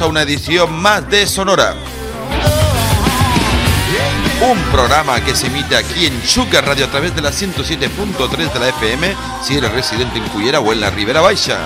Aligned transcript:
A 0.00 0.06
una 0.06 0.22
edición 0.22 0.80
más 0.80 1.10
de 1.10 1.26
Sonora. 1.26 1.74
Un 4.40 4.58
programa 4.72 5.22
que 5.22 5.36
se 5.36 5.48
emite 5.48 5.76
aquí 5.76 6.06
en 6.06 6.22
Chuca 6.22 6.62
Radio 6.62 6.86
a 6.86 6.88
través 6.88 7.14
de 7.14 7.20
la 7.20 7.30
107.3 7.30 8.50
de 8.50 8.60
la 8.60 8.68
FM 8.68 9.14
si 9.42 9.58
eres 9.58 9.70
residente 9.72 10.16
en 10.16 10.26
Cuyera 10.28 10.60
o 10.60 10.72
en 10.72 10.80
la 10.80 10.88
Ribera 10.88 11.20
Baixa. 11.20 11.58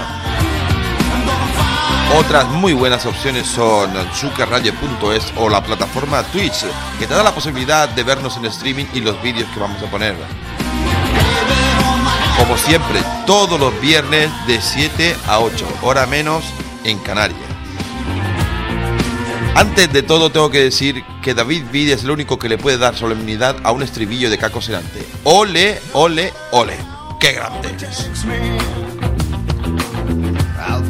Otras 2.16 2.48
muy 2.48 2.73
buenas 2.73 3.07
opciones 3.07 3.47
son 3.47 3.93
chucarradio.es 4.19 5.32
o 5.37 5.48
la 5.48 5.62
plataforma 5.62 6.24
Twitch, 6.24 6.65
que 6.98 7.07
te 7.07 7.15
da 7.15 7.23
la 7.23 7.35
posibilidad 7.35 7.88
de 7.88 8.02
vernos 8.02 8.37
en 8.37 8.46
streaming 8.46 8.87
y 8.95 9.01
los 9.01 9.23
vídeos 9.23 9.48
que 9.55 9.60
vamos 9.60 9.80
a 9.80 9.87
poner. 9.87 10.16
Como 12.37 12.59
siempre, 12.59 13.01
todos 13.27 13.60
los 13.60 13.80
viernes 13.80 14.29
de 14.48 14.60
7 14.60 15.16
a 15.29 15.38
8, 15.38 15.66
hora 15.82 16.07
menos 16.07 16.45
en 16.82 16.98
Canarias. 16.98 17.54
Antes 19.57 19.93
de 19.93 20.03
todo 20.03 20.31
tengo 20.31 20.51
que 20.51 20.59
decir 20.65 21.05
que 21.23 21.33
David 21.33 21.66
Vide 21.71 21.93
es 21.93 22.02
el 22.02 22.10
único 22.10 22.41
que 22.41 22.49
le 22.49 22.59
puede 22.59 22.77
dar 22.77 22.97
solemnidad 22.97 23.57
a 23.63 23.71
un 23.71 23.85
estribillo 23.85 24.29
de 24.29 24.37
Caco 24.37 24.61
Serante. 24.61 25.07
Ole, 25.23 25.80
ole, 25.93 26.33
ole. 26.51 26.77
¡Qué 27.21 27.33
grande! 27.33 27.77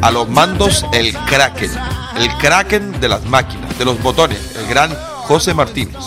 A 0.01 0.11
los 0.11 0.27
mandos 0.29 0.83
el 0.93 1.13
Kraken. 1.13 1.71
El 2.17 2.27
Kraken 2.37 2.99
de 2.99 3.07
las 3.07 3.23
máquinas, 3.25 3.77
de 3.77 3.85
los 3.85 4.01
botones. 4.01 4.55
El 4.55 4.67
gran 4.67 4.95
José 4.95 5.53
Martínez. 5.53 6.03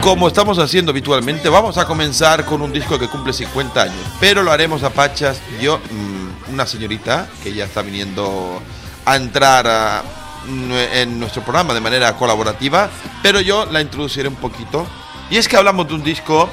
Como 0.00 0.28
estamos 0.28 0.58
haciendo 0.58 0.92
habitualmente, 0.92 1.50
vamos 1.50 1.76
a 1.76 1.84
comenzar 1.84 2.46
con 2.46 2.62
un 2.62 2.72
disco 2.72 2.98
que 2.98 3.06
cumple 3.06 3.34
50 3.34 3.82
años. 3.82 4.00
Pero 4.18 4.42
lo 4.42 4.50
haremos 4.50 4.82
a 4.82 4.88
pachas. 4.90 5.42
Yo, 5.60 5.78
mmm, 5.78 6.54
una 6.54 6.66
señorita 6.66 7.28
que 7.42 7.52
ya 7.52 7.66
está 7.66 7.82
viniendo 7.82 8.62
a 9.04 9.16
entrar 9.16 10.02
en 10.92 11.20
nuestro 11.20 11.42
programa 11.42 11.74
de 11.74 11.80
manera 11.80 12.16
colaborativa, 12.16 12.90
pero 13.22 13.40
yo 13.40 13.66
la 13.66 13.80
introduciré 13.80 14.28
un 14.28 14.36
poquito. 14.36 14.86
Y 15.30 15.36
es 15.36 15.48
que 15.48 15.56
hablamos 15.56 15.86
de 15.88 15.94
un 15.94 16.02
disco 16.02 16.48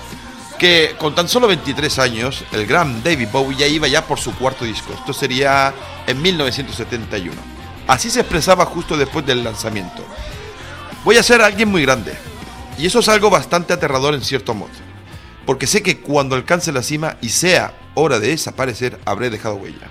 que 0.58 0.96
con 0.98 1.14
tan 1.14 1.28
solo 1.28 1.48
23 1.48 2.00
años, 2.00 2.44
el 2.52 2.66
gran 2.66 3.04
David 3.04 3.30
Bowie 3.32 3.58
ya 3.58 3.68
iba 3.68 3.88
ya 3.88 4.06
por 4.06 4.20
su 4.20 4.34
cuarto 4.36 4.66
disco. 4.66 4.94
Esto 4.94 5.14
sería 5.14 5.74
en 6.06 6.22
1971. 6.22 7.34
Así 7.88 8.10
se 8.10 8.22
expresaba 8.22 8.66
justo 8.66 8.98
después 8.98 9.26
del 9.26 9.44
lanzamiento. 9.44 10.04
Voy 11.04 11.18
a 11.18 11.24
ser 11.24 11.42
alguien 11.42 11.70
muy 11.70 11.84
grande. 11.84 12.14
Y 12.78 12.86
eso 12.86 13.00
es 13.00 13.08
algo 13.10 13.30
bastante 13.30 13.74
aterrador 13.74 14.14
en 14.14 14.22
cierto 14.22 14.54
modo. 14.54 14.72
Porque 15.46 15.68
sé 15.68 15.82
que 15.82 16.00
cuando 16.02 16.36
alcance 16.36 16.72
la 16.72 16.84
cima 16.84 17.18
y 17.22 17.30
sea 17.30 17.74
hora 17.94 18.20
de 18.20 18.30
desaparecer, 18.30 19.00
habré 19.06 19.30
dejado 19.30 19.56
huella. 19.56 19.88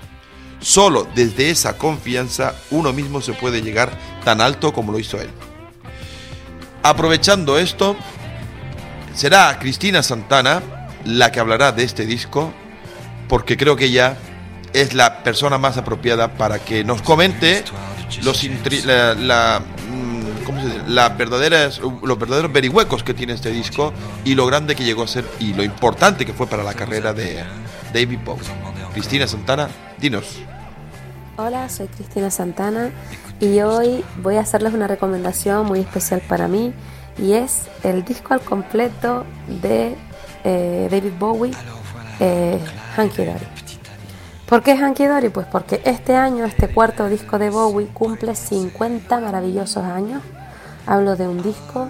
Solo 0.59 1.07
desde 1.15 1.49
esa 1.49 1.77
confianza 1.77 2.55
uno 2.71 2.93
mismo 2.93 3.21
se 3.21 3.33
puede 3.33 3.61
llegar 3.61 3.91
tan 4.23 4.41
alto 4.41 4.73
como 4.73 4.91
lo 4.91 4.99
hizo 4.99 5.19
él. 5.21 5.29
Aprovechando 6.83 7.57
esto, 7.57 7.95
será 9.13 9.57
Cristina 9.59 10.01
Santana 10.03 10.61
la 11.05 11.31
que 11.31 11.39
hablará 11.39 11.71
de 11.71 11.83
este 11.83 12.05
disco, 12.05 12.51
porque 13.27 13.57
creo 13.57 13.75
que 13.75 13.85
ella 13.85 14.17
es 14.73 14.93
la 14.93 15.23
persona 15.23 15.57
más 15.57 15.77
apropiada 15.77 16.33
para 16.35 16.59
que 16.59 16.83
nos 16.83 17.01
comente 17.01 17.63
los 18.23 18.43
la, 20.87 21.09
verdaderas, 21.09 21.79
los 21.79 22.19
verdaderos 22.19 22.51
verihuecos 22.51 23.03
que 23.03 23.13
tiene 23.13 23.33
este 23.33 23.51
disco 23.51 23.93
y 24.23 24.35
lo 24.35 24.45
grande 24.45 24.75
que 24.75 24.83
llegó 24.83 25.03
a 25.03 25.07
ser 25.07 25.25
y 25.39 25.53
lo 25.53 25.63
importante 25.63 26.25
que 26.25 26.33
fue 26.33 26.47
para 26.47 26.63
la 26.63 26.73
carrera 26.73 27.13
de 27.13 27.43
David 27.93 28.19
Bowie. 28.23 28.43
Cristina 28.93 29.27
Santana, 29.27 29.69
dinos. 29.97 30.39
Hola, 31.39 31.69
soy 31.69 31.85
Cristina 31.85 32.31
Santana 32.31 32.89
y 33.39 33.59
hoy 33.59 34.03
voy 34.23 34.37
a 34.37 34.39
hacerles 34.39 34.73
una 34.73 34.87
recomendación 34.87 35.67
muy 35.67 35.81
especial 35.81 36.19
para 36.27 36.47
mí 36.47 36.73
y 37.15 37.33
es 37.33 37.67
el 37.83 38.03
disco 38.03 38.33
al 38.33 38.41
completo 38.41 39.23
de 39.61 39.95
eh, 40.43 40.87
David 40.89 41.13
Bowie, 41.19 41.53
eh, 42.19 42.59
Hanky 42.95 43.23
Dory. 43.23 43.45
¿Por 44.47 44.63
qué 44.63 44.71
Hanky 44.71 45.05
Dory? 45.05 45.29
Pues 45.29 45.45
porque 45.45 45.79
este 45.85 46.15
año, 46.15 46.43
este 46.43 46.69
cuarto 46.69 47.07
disco 47.07 47.37
de 47.37 47.51
Bowie 47.51 47.85
cumple 47.93 48.33
50 48.33 49.19
maravillosos 49.19 49.83
años. 49.83 50.23
Hablo 50.87 51.15
de 51.15 51.27
un 51.27 51.43
disco 51.43 51.89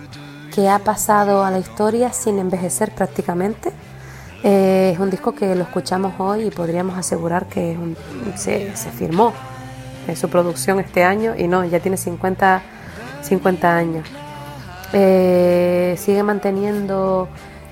que 0.53 0.67
ha 0.67 0.79
pasado 0.79 1.45
a 1.45 1.51
la 1.51 1.59
historia 1.59 2.11
sin 2.11 2.39
envejecer 2.39 2.93
prácticamente 2.93 3.71
eh, 4.43 4.91
es 4.93 4.99
un 4.99 5.09
disco 5.09 5.33
que 5.33 5.55
lo 5.55 5.63
escuchamos 5.63 6.13
hoy 6.19 6.43
y 6.43 6.51
podríamos 6.51 6.97
asegurar 6.97 7.47
que 7.47 7.75
se, 8.35 8.71
firmó 8.97 9.33
en 10.07 10.15
su 10.15 10.29
producción 10.29 10.79
este 10.79 11.03
año 11.03 11.33
y 11.35 11.47
no, 11.47 11.65
ya 11.65 11.79
tiene 11.79 11.97
50, 11.97 12.61
50 13.23 13.75
años. 13.75 14.07
Eh, 14.93 15.95
sigue 15.97 16.23
manteniendo 16.23 17.27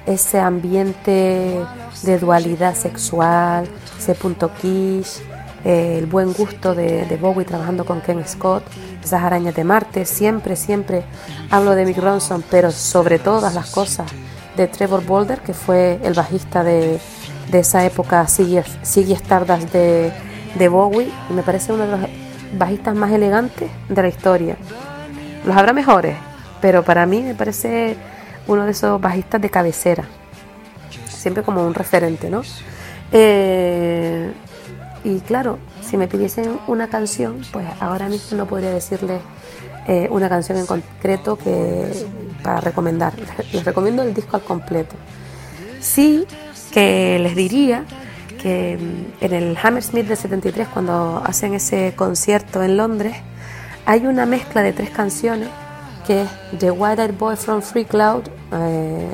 ese 0.06 0.40
ambiente 0.40 1.59
de 2.04 2.20
dualidad 2.20 2.75
sexual, 2.75 3.68
ese 3.98 4.16
punto 4.16 4.52
quiche, 4.59 5.22
eh, 5.64 5.98
el 6.00 6.08
buen 6.08 6.34
gusto 6.34 6.75
de, 6.75 7.06
de, 7.06 7.18
Bowie 7.18 7.46
trabajando 7.46 7.86
con 7.86 8.02
Ken 8.02 8.28
Scott, 8.28 8.64
esas 9.04 9.24
arañas 9.24 9.56
de 9.56 9.64
Marte, 9.64 10.06
siempre, 10.06 10.56
siempre 10.56 11.04
hablo 11.50 11.74
de 11.74 11.86
Mick 11.86 11.98
Ronson, 11.98 12.44
pero 12.52 12.72
sobre 12.72 13.18
todas 13.18 13.56
las 13.56 13.72
cosas 13.72 14.12
de 14.56 14.68
Trevor 14.68 15.06
Boulder, 15.06 15.40
que 15.40 15.54
fue 15.54 16.00
el 16.04 16.14
bajista 16.14 16.64
de, 16.64 17.00
esa 17.52 17.86
época, 17.86 18.28
sigue 18.28 18.64
Stardust 18.84 19.72
de, 19.72 20.12
de 20.58 20.68
Bowie, 20.68 21.10
y 21.30 21.34
me 21.34 21.44
parece 21.44 21.72
uno 21.74 21.86
de 21.86 21.92
los 21.92 22.10
bajistas 22.58 22.96
más 22.96 23.12
elegantes 23.12 23.70
de 23.88 24.02
la 24.02 24.08
historia. 24.08 24.58
Los 25.46 25.56
habrá 25.56 25.74
mejores, 25.74 26.16
pero 26.62 26.84
para 26.84 27.06
mí 27.06 27.22
me 27.22 27.36
parece 27.36 27.96
uno 28.48 28.66
de 28.66 28.72
esos 28.72 29.00
bajistas 29.00 29.42
de 29.42 29.50
cabecera, 29.50 30.06
siempre 31.08 31.44
como 31.44 31.66
un 31.66 31.74
referente, 31.74 32.30
¿no? 32.30 32.42
Eh, 33.12 34.32
y 35.04 35.20
claro, 35.20 35.60
si 35.82 35.98
me 35.98 36.08
pidiesen 36.08 36.60
una 36.68 36.88
canción, 36.88 37.42
pues 37.52 37.66
ahora 37.80 38.10
mismo 38.10 38.38
no 38.38 38.48
podría 38.48 38.72
decirles 38.72 39.22
eh, 39.88 40.08
una 40.10 40.30
canción 40.30 40.58
en 40.58 40.66
concreto 40.66 41.38
que 41.38 41.92
para 42.45 42.61
recomendar. 42.61 43.13
Les 43.51 43.66
recomiendo 43.66 44.03
el 44.03 44.13
disco 44.13 44.38
al 44.38 44.44
completo. 44.44 44.95
Sí 45.79 46.25
que 46.72 47.17
les 47.19 47.35
diría 47.35 47.85
que 48.39 48.78
mm, 48.79 49.23
en 49.23 49.33
el 49.33 49.57
Hammersmith 49.61 50.06
de 50.07 50.16
73, 50.16 50.67
cuando 50.67 51.23
hacen 51.25 51.56
ese 51.56 51.94
concierto 51.95 52.61
en 52.61 52.78
Londres, 52.78 53.16
hay 53.88 54.06
una 54.06 54.28
mezcla 54.28 54.61
de 54.61 54.73
tres 54.73 54.91
canciones 54.91 55.50
que 56.06 56.22
es 56.22 56.29
The 56.59 56.69
White 56.69 57.01
Eyed 57.01 57.16
Boy 57.17 57.35
from 57.35 57.63
Free 57.63 57.85
Cloud 57.85 58.25
eh, 58.53 59.12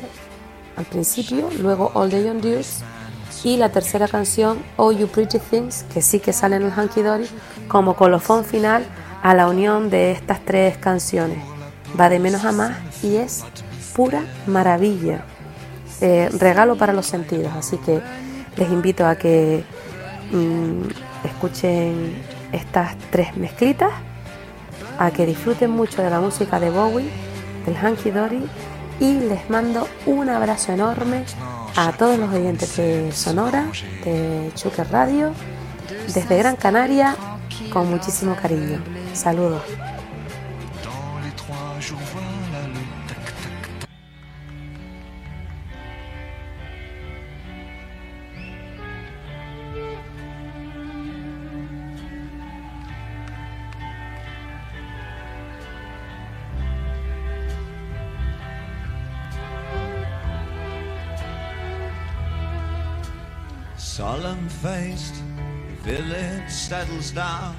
al 0.75 0.85
principio, 0.85 1.49
luego 1.61 1.91
All 1.93 2.09
the 2.09 2.21
Young 2.21 2.41
Dudes 2.41 2.83
y 3.45 3.55
la 3.55 3.69
tercera 3.69 4.09
canción 4.09 4.59
Oh 4.75 4.91
You 4.91 5.07
Pretty 5.07 5.39
Things, 5.39 5.85
que 5.93 6.01
sí 6.01 6.19
que 6.19 6.33
sale 6.33 6.57
en 6.57 6.63
el 6.63 6.71
Hanky 6.71 7.01
Dory, 7.01 7.27
como 7.69 7.95
colofón 7.95 8.43
final 8.43 8.83
a 9.23 9.33
la 9.33 9.47
unión 9.47 9.89
de 9.89 10.11
estas 10.11 10.43
tres 10.43 10.77
canciones. 10.77 11.37
Va 11.97 12.09
de 12.09 12.19
menos 12.19 12.43
a 12.43 12.51
más 12.51 12.90
y 13.03 13.15
es 13.15 13.43
pura 13.95 14.23
maravilla. 14.47 15.25
Eh, 16.01 16.29
regalo 16.39 16.77
para 16.77 16.93
los 16.93 17.05
sentidos, 17.05 17.53
así 17.55 17.77
que 17.77 18.01
les 18.55 18.69
invito 18.69 19.05
a 19.05 19.15
que 19.15 19.63
mm, 20.31 21.27
escuchen 21.27 22.15
estas 22.51 22.97
tres 23.11 23.37
mezclitas, 23.37 23.91
a 24.97 25.11
que 25.11 25.25
disfruten 25.25 25.69
mucho 25.71 26.01
de 26.01 26.09
la 26.09 26.19
música 26.19 26.59
de 26.59 26.69
Bowie, 26.69 27.09
del 27.65 27.75
Hanky 27.75 28.11
Dory 28.11 28.43
y 28.99 29.13
les 29.19 29.49
mando 29.49 29.87
un 30.05 30.29
abrazo 30.29 30.73
enorme 30.73 31.23
a 31.75 31.91
todos 31.93 32.17
los 32.17 32.31
oyentes 32.33 32.77
de 32.77 33.11
Sonora, 33.11 33.65
de 34.03 34.51
Chucker 34.55 34.87
Radio, 34.91 35.33
desde 36.13 36.37
Gran 36.37 36.55
Canaria, 36.55 37.15
con 37.71 37.89
muchísimo 37.89 38.35
cariño. 38.35 38.79
Saludos. 39.13 39.61
Village 65.91 66.49
settles 66.49 67.11
down 67.11 67.53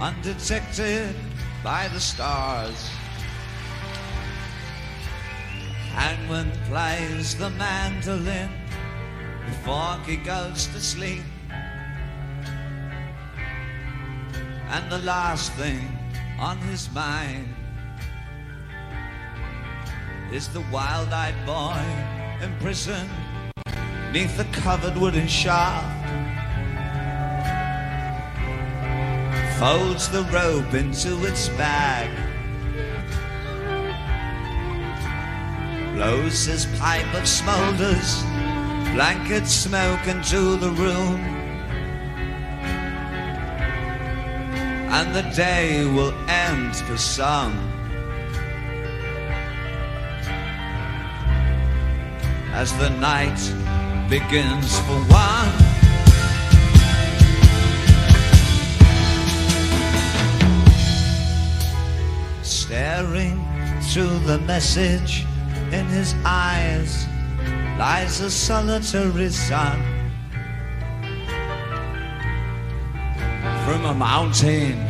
undetected 0.00 1.14
by 1.62 1.86
the 1.94 2.00
stars. 2.00 2.90
Hangman 5.94 6.50
plays 6.68 7.36
the 7.36 7.50
mandolin 7.50 8.50
before 9.46 9.96
he 10.04 10.16
goes 10.16 10.66
to 10.74 10.80
sleep. 10.80 11.22
And 14.74 14.90
the 14.90 15.02
last 15.12 15.52
thing 15.52 15.86
on 16.40 16.58
his 16.70 16.90
mind 16.92 17.54
is 20.32 20.48
the 20.48 20.64
wild 20.72 21.12
eyed 21.12 21.38
boy 21.46 21.84
imprisoned 22.44 23.10
neath 24.12 24.36
the 24.36 24.48
covered 24.62 24.96
wooden 24.96 25.28
shaft. 25.28 26.21
Folds 29.62 30.08
the 30.08 30.24
rope 30.24 30.74
into 30.74 31.24
its 31.24 31.48
bag. 31.50 32.10
Blows 35.94 36.46
his 36.46 36.66
pipe 36.80 37.06
of 37.14 37.22
smolders, 37.22 38.24
blanket 38.92 39.46
smoke 39.46 40.04
into 40.08 40.56
the 40.56 40.70
room. 40.70 41.20
And 44.90 45.14
the 45.14 45.30
day 45.36 45.86
will 45.86 46.12
end 46.28 46.74
for 46.74 46.96
some. 46.96 47.56
As 52.50 52.76
the 52.78 52.90
night 52.90 53.38
begins 54.10 54.76
for 54.80 54.98
one. 55.04 55.71
Staring 62.72 63.36
through 63.82 64.18
the 64.20 64.38
message 64.46 65.26
in 65.72 65.84
his 65.88 66.14
eyes 66.24 67.06
lies 67.78 68.20
a 68.20 68.30
solitary 68.30 69.28
sun. 69.28 69.78
From 73.66 73.84
a 73.84 73.92
mountain 73.92 74.80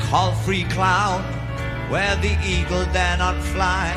called 0.00 0.36
Free 0.38 0.64
Cloud, 0.74 1.22
where 1.88 2.16
the 2.16 2.36
eagle 2.44 2.84
dare 2.86 3.18
not 3.18 3.40
fly. 3.54 3.94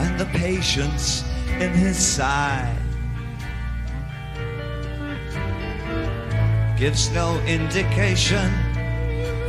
And 0.00 0.18
the 0.18 0.24
patience 0.38 1.22
in 1.60 1.74
his 1.74 1.98
sigh 1.98 2.74
gives 6.78 7.10
no 7.10 7.38
indication 7.40 8.69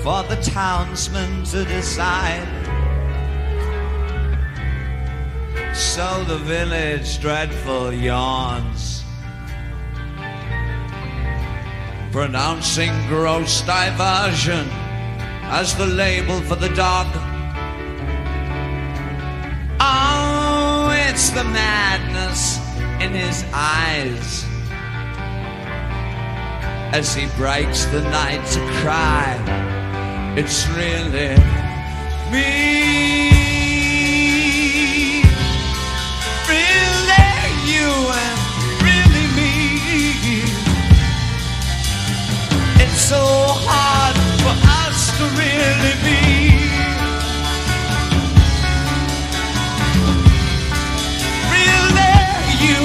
for 0.04 0.24
the 0.24 0.36
townsman 0.42 1.44
to 1.44 1.64
decide. 1.66 2.48
So 5.76 6.24
the 6.24 6.40
village 6.40 7.20
dreadful 7.20 7.94
yawns, 7.94 9.04
pronouncing 12.12 12.92
gross 13.08 13.62
diversion 13.62 14.68
as 15.54 15.76
the 15.76 15.86
label 15.86 16.42
for 16.42 16.56
the 16.56 16.70
dog. 16.70 17.08
Oh, 19.80 20.90
it's 21.08 21.30
the 21.30 21.44
madness 21.44 22.58
in 23.04 23.12
his 23.14 23.46
eyes 23.54 24.46
as 26.92 27.14
he 27.14 27.28
breaks 27.38 27.86
the 27.86 28.02
night 28.02 28.44
to 28.48 28.60
cry. 28.82 29.71
It's 30.34 30.66
really 30.70 31.36
me. 32.32 32.42
Really 36.48 37.42
you 37.68 37.92
and 38.16 38.40
really 38.82 39.28
me. 39.36 40.44
It's 42.80 43.02
so 43.02 43.20
hard 43.20 44.16
for 44.40 44.56
us 44.88 45.12
to 45.18 45.24
really 45.36 45.96
be. 46.08 46.24
Really 51.52 52.16
you 52.66 52.82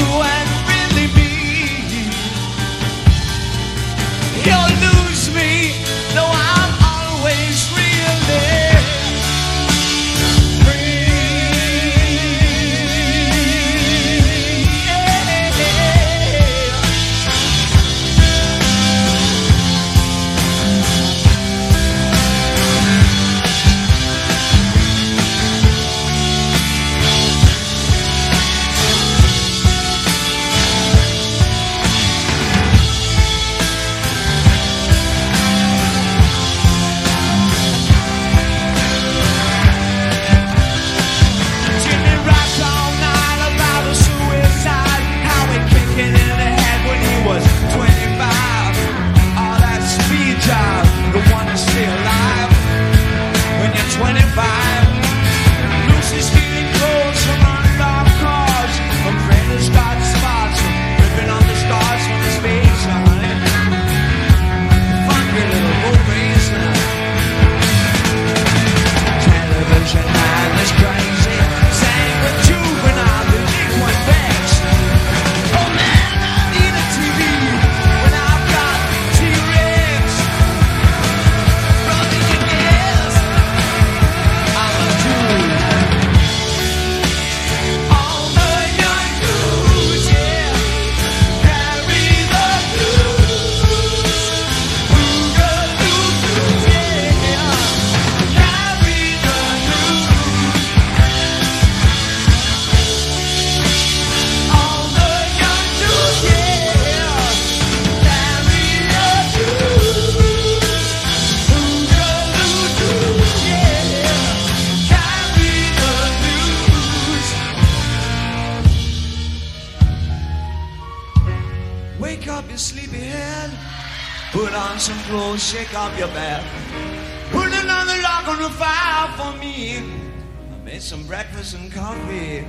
and 131.55 131.70
coffee. 131.72 132.44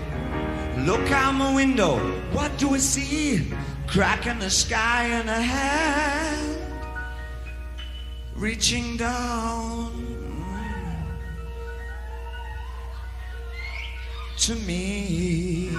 Look 0.85 1.11
out 1.11 1.33
my 1.33 1.53
window, 1.53 1.97
what 2.31 2.57
do 2.57 2.75
I 2.75 2.77
see? 2.77 3.51
Crack 3.87 4.27
in 4.27 4.39
the 4.39 4.49
sky 4.49 5.05
and 5.05 5.29
a 5.29 5.41
hand 5.41 6.57
reaching 8.35 8.97
down 8.97 9.91
to 14.37 14.55
me. 14.55 15.69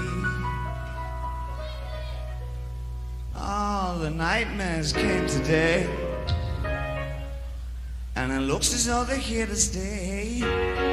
Oh, 3.36 3.98
the 4.00 4.10
nightmares 4.10 4.92
came 4.92 5.26
today. 5.26 5.88
And 8.16 8.32
it 8.32 8.40
looks 8.40 8.74
as 8.74 8.86
though 8.86 9.04
they're 9.04 9.16
here 9.16 9.46
to 9.46 9.56
stay. 9.56 10.87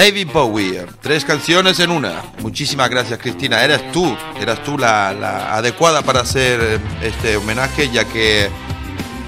David 0.00 0.28
Bowie, 0.32 0.86
tres 1.02 1.26
canciones 1.26 1.78
en 1.78 1.90
una. 1.90 2.22
Muchísimas 2.38 2.88
gracias 2.88 3.18
Cristina, 3.18 3.62
eres 3.62 3.92
tú, 3.92 4.16
eras 4.40 4.64
tú 4.64 4.78
la, 4.78 5.10
adecuada 5.54 6.00
para 6.00 6.20
hacer 6.20 6.80
este 7.02 7.36
homenaje, 7.36 7.90
ya 7.90 8.06
que 8.06 8.48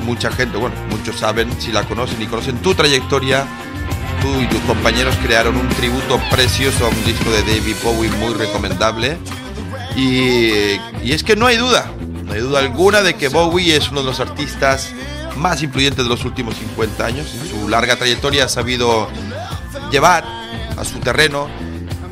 mucha 0.07 0.31
gente, 0.33 0.57
bueno, 0.57 0.75
muchos 0.89 1.21
saben, 1.21 1.53
si 1.61 1.73
la 1.73 1.83
conocen 1.83 2.23
y 2.23 2.27
conocen 2.27 2.57
tu 2.63 2.73
trayectoria, 2.73 3.45
tú 4.23 4.41
y 4.41 4.47
tus 4.47 4.61
compañeros 4.61 5.15
crearon 5.23 5.59
un 5.59 5.69
tributo 5.69 6.19
precioso 6.31 6.87
a 6.87 6.89
un 6.89 7.05
disco 7.05 7.31
de 7.31 7.43
David 7.43 7.77
Bowie 7.85 8.11
muy 8.13 8.33
recomendable. 8.33 9.19
Y, 9.95 10.79
y 11.05 11.13
es 11.13 11.23
que 11.23 11.37
no 11.37 11.45
hay 11.45 11.59
duda, 11.59 11.93
no 12.25 12.33
hay 12.33 12.41
duda 12.41 12.61
alguna 12.61 13.03
de 13.03 13.13
que 13.13 13.29
Bowie 13.29 13.77
es 13.77 13.91
uno 13.91 14.01
de 14.01 14.07
los 14.07 14.21
artistas 14.21 14.95
más 15.37 15.63
influyentes 15.63 16.03
de 16.03 16.09
los 16.09 16.25
últimos 16.25 16.57
50 16.57 17.05
años. 17.05 17.27
En 17.35 17.47
su 17.47 17.69
larga 17.69 17.97
trayectoria 17.97 18.47
ha 18.47 18.49
sabido 18.49 19.11
llevar 19.91 20.25
a 20.77 20.85
su 20.85 20.99
terreno 20.99 21.49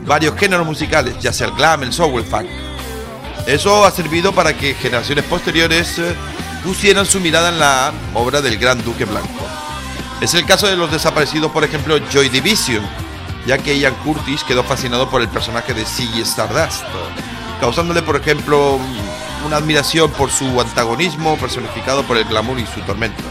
varios 0.06 0.36
géneros 0.38 0.66
musicales, 0.66 1.18
ya 1.20 1.32
sea 1.32 1.48
el 1.48 1.54
glam, 1.54 1.82
el 1.82 1.92
soul, 1.92 2.20
el 2.20 2.26
funk. 2.26 2.48
Eso 3.46 3.84
ha 3.84 3.90
servido 3.90 4.32
para 4.32 4.56
que 4.56 4.74
generaciones 4.74 5.24
posteriores 5.24 5.98
eh, 5.98 6.14
pusieran 6.62 7.06
su 7.06 7.20
mirada 7.20 7.48
en 7.48 7.58
la 7.58 7.92
obra 8.14 8.40
del 8.40 8.58
Gran 8.58 8.82
Duque 8.84 9.04
Blanco. 9.04 9.46
Es 10.20 10.34
el 10.34 10.44
caso 10.44 10.66
de 10.66 10.76
los 10.76 10.90
desaparecidos, 10.92 11.50
por 11.50 11.64
ejemplo, 11.64 11.98
Joy 12.12 12.28
Division, 12.28 12.86
ya 13.46 13.56
que 13.58 13.78
Ian 13.78 13.94
Curtis 14.04 14.44
quedó 14.44 14.62
fascinado 14.62 15.08
por 15.08 15.22
el 15.22 15.28
personaje 15.28 15.72
de 15.72 15.84
Ziggy 15.84 16.20
Stardust, 16.20 16.84
causándole, 17.60 18.02
por 18.02 18.16
ejemplo, 18.16 18.78
una 19.46 19.56
admiración 19.56 20.10
por 20.10 20.30
su 20.30 20.60
antagonismo 20.60 21.36
personificado 21.38 22.02
por 22.04 22.18
el 22.18 22.24
glamour 22.24 22.58
y 22.58 22.66
su 22.66 22.80
tormento. 22.82 23.22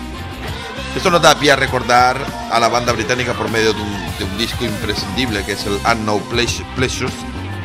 Esto 0.95 1.11
nos 1.11 1.21
da 1.21 1.35
pie 1.39 1.51
a 1.51 1.55
recordar 1.55 2.17
a 2.51 2.59
la 2.59 2.67
banda 2.67 2.91
británica 2.91 3.33
por 3.33 3.49
medio 3.49 3.73
de 3.73 3.81
un, 3.81 4.37
disco 4.37 4.63
imprescindible 4.63 5.43
que 5.43 5.51
es 5.51 5.65
el 5.65 5.73
Unknown 5.85 6.21
Pleasure- 6.29 6.65
Pleasures, 6.75 7.13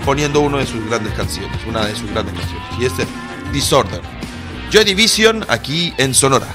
poniendo 0.04 0.40
una 0.40 0.58
de 0.58 0.66
sus 0.66 0.84
grandes 0.88 1.12
canciones, 1.14 1.56
una 1.66 1.86
de 1.86 1.94
sus 1.94 2.10
grandes 2.10 2.34
canciones, 2.34 2.66
y 2.80 2.84
este 2.84 3.06
Disorder. 3.52 4.00
Joy 4.72 4.84
Division 4.84 5.44
aquí 5.48 5.94
en 5.98 6.14
Sonora. 6.14 6.48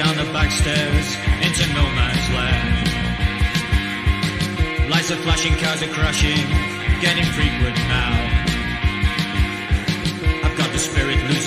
Down 0.00 0.16
the 0.16 0.32
back 0.32 0.50
stairs, 0.50 1.08
into 1.44 1.66
no 1.74 1.84
man's 1.92 2.28
land. 2.32 2.88
Lights 4.88 5.10
are 5.10 5.20
flashing, 5.26 5.54
cars 5.58 5.82
are 5.82 5.92
crashing, 5.92 6.40
getting 7.04 7.26
frequent 7.36 7.76
now. 7.76 8.12
I've 10.42 10.56
got 10.56 10.72
the 10.72 10.78
spirit, 10.78 11.18
lose 11.28 11.39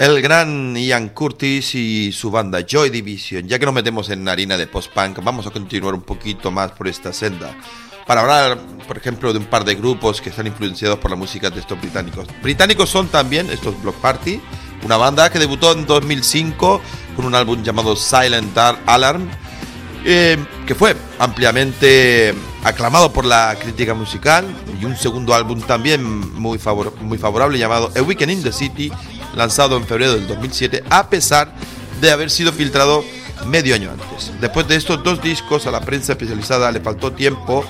El 0.00 0.22
gran 0.22 0.74
Ian 0.76 1.10
Curtis 1.10 1.74
y 1.74 2.10
su 2.10 2.30
banda 2.30 2.64
Joy 2.66 2.88
Division. 2.88 3.46
Ya 3.46 3.58
que 3.58 3.66
nos 3.66 3.74
metemos 3.74 4.08
en 4.08 4.26
harina 4.30 4.56
de 4.56 4.66
post-punk, 4.66 5.22
vamos 5.22 5.46
a 5.46 5.50
continuar 5.50 5.92
un 5.92 6.00
poquito 6.00 6.50
más 6.50 6.72
por 6.72 6.88
esta 6.88 7.12
senda. 7.12 7.54
para 8.06 8.22
hablar, 8.22 8.58
por 8.88 8.96
ejemplo, 8.96 9.30
de 9.34 9.40
un 9.40 9.44
par 9.44 9.62
de 9.62 9.74
grupos 9.74 10.22
que 10.22 10.30
están 10.30 10.46
influenciados 10.46 10.98
por 10.98 11.10
la 11.10 11.18
música 11.18 11.50
de 11.50 11.60
estos 11.60 11.78
británicos. 11.78 12.26
Británicos 12.42 12.88
son 12.88 13.08
también 13.08 13.50
estos 13.50 13.80
Block 13.82 13.96
Party, 13.96 14.40
una 14.86 14.96
banda 14.96 15.28
que 15.28 15.38
debutó 15.38 15.72
en 15.72 15.84
2005 15.84 16.80
con 17.14 17.26
un 17.26 17.34
álbum 17.34 17.62
llamado 17.62 17.94
Silent 17.94 18.56
Alarm, 18.86 19.28
eh, 20.04 20.36
que 20.66 20.74
fue 20.74 20.96
ampliamente 21.18 22.34
aclamado 22.64 23.12
por 23.12 23.24
la 23.24 23.56
crítica 23.60 23.94
musical, 23.94 24.44
y 24.80 24.84
un 24.84 24.96
segundo 24.96 25.34
álbum 25.34 25.60
también 25.60 26.02
muy, 26.02 26.58
favor 26.58 26.94
muy 27.00 27.18
favorable 27.18 27.58
llamado 27.58 27.90
A 27.96 28.02
Weekend 28.02 28.32
in 28.32 28.42
the 28.42 28.52
City, 28.52 28.92
lanzado 29.34 29.76
en 29.76 29.86
febrero 29.86 30.14
del 30.14 30.26
2007, 30.26 30.84
a 30.90 31.08
pesar 31.08 31.52
de 32.00 32.10
haber 32.10 32.30
sido 32.30 32.52
filtrado 32.52 33.04
medio 33.46 33.74
año 33.74 33.90
antes. 33.90 34.32
Después 34.40 34.68
de 34.68 34.76
estos 34.76 35.02
dos 35.02 35.22
discos, 35.22 35.66
a 35.66 35.70
la 35.70 35.80
prensa 35.80 36.12
especializada 36.12 36.70
le 36.72 36.80
faltó 36.80 37.12
tiempo 37.12 37.64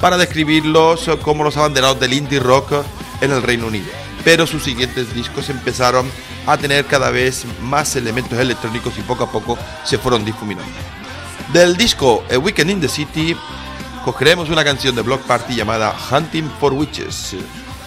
para 0.00 0.16
describirlos 0.16 1.10
como 1.22 1.44
los 1.44 1.56
abanderados 1.56 1.98
del 1.98 2.12
indie 2.12 2.40
rock 2.40 2.72
en 3.20 3.32
el 3.32 3.42
Reino 3.42 3.66
Unido. 3.66 3.86
Pero 4.24 4.46
sus 4.46 4.62
siguientes 4.62 5.12
discos 5.14 5.48
empezaron 5.48 6.06
a 6.46 6.56
tener 6.56 6.84
cada 6.86 7.10
vez 7.10 7.44
más 7.62 7.94
elementos 7.96 8.38
electrónicos 8.38 8.94
y 8.98 9.02
poco 9.02 9.24
a 9.24 9.32
poco 9.32 9.58
se 9.84 9.98
fueron 9.98 10.24
difuminando. 10.24 10.70
Del 11.52 11.78
disco 11.78 12.22
A 12.30 12.36
Weekend 12.36 12.70
in 12.70 12.80
the 12.80 12.88
City 12.88 13.34
cogeremos 14.04 14.50
una 14.50 14.62
canción 14.62 14.94
de 14.94 15.00
Block 15.00 15.22
Party 15.22 15.54
llamada 15.54 15.94
Hunting 16.10 16.50
for 16.60 16.74
Witches, 16.74 17.36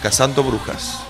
cazando 0.02 0.44
brujas. 0.44 1.04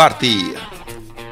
Party. 0.00 0.54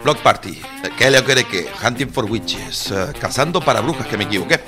Block 0.05 0.19
Party. 0.19 0.61
¿Qué 0.99 1.11
le 1.11 1.25
quiere 1.25 1.45
que? 1.45 1.67
Hunting 1.83 2.11
for 2.11 2.27
Witches. 2.27 2.91
eh, 2.91 3.15
cazando 3.19 3.63
para 3.63 3.81
brujas, 3.81 4.07
que 4.07 4.19
me 4.19 4.25
equivoqué. 4.25 4.61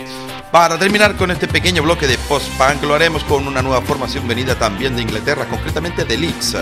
Para 0.51 0.79
terminar 0.79 1.19
con 1.19 1.31
este 1.31 1.47
pequeño 1.47 1.83
bloque 1.83 2.07
de 2.07 2.17
post-punk, 2.17 2.83
lo 2.85 2.95
haremos 2.95 3.23
con 3.25 3.47
una 3.47 3.61
nueva 3.61 3.83
formación 3.83 4.27
venida 4.27 4.55
también 4.55 4.97
de 4.97 5.03
Inglaterra, 5.03 5.45
concretamente 5.45 6.07
de 6.07 6.17
Leeds. 6.17 6.57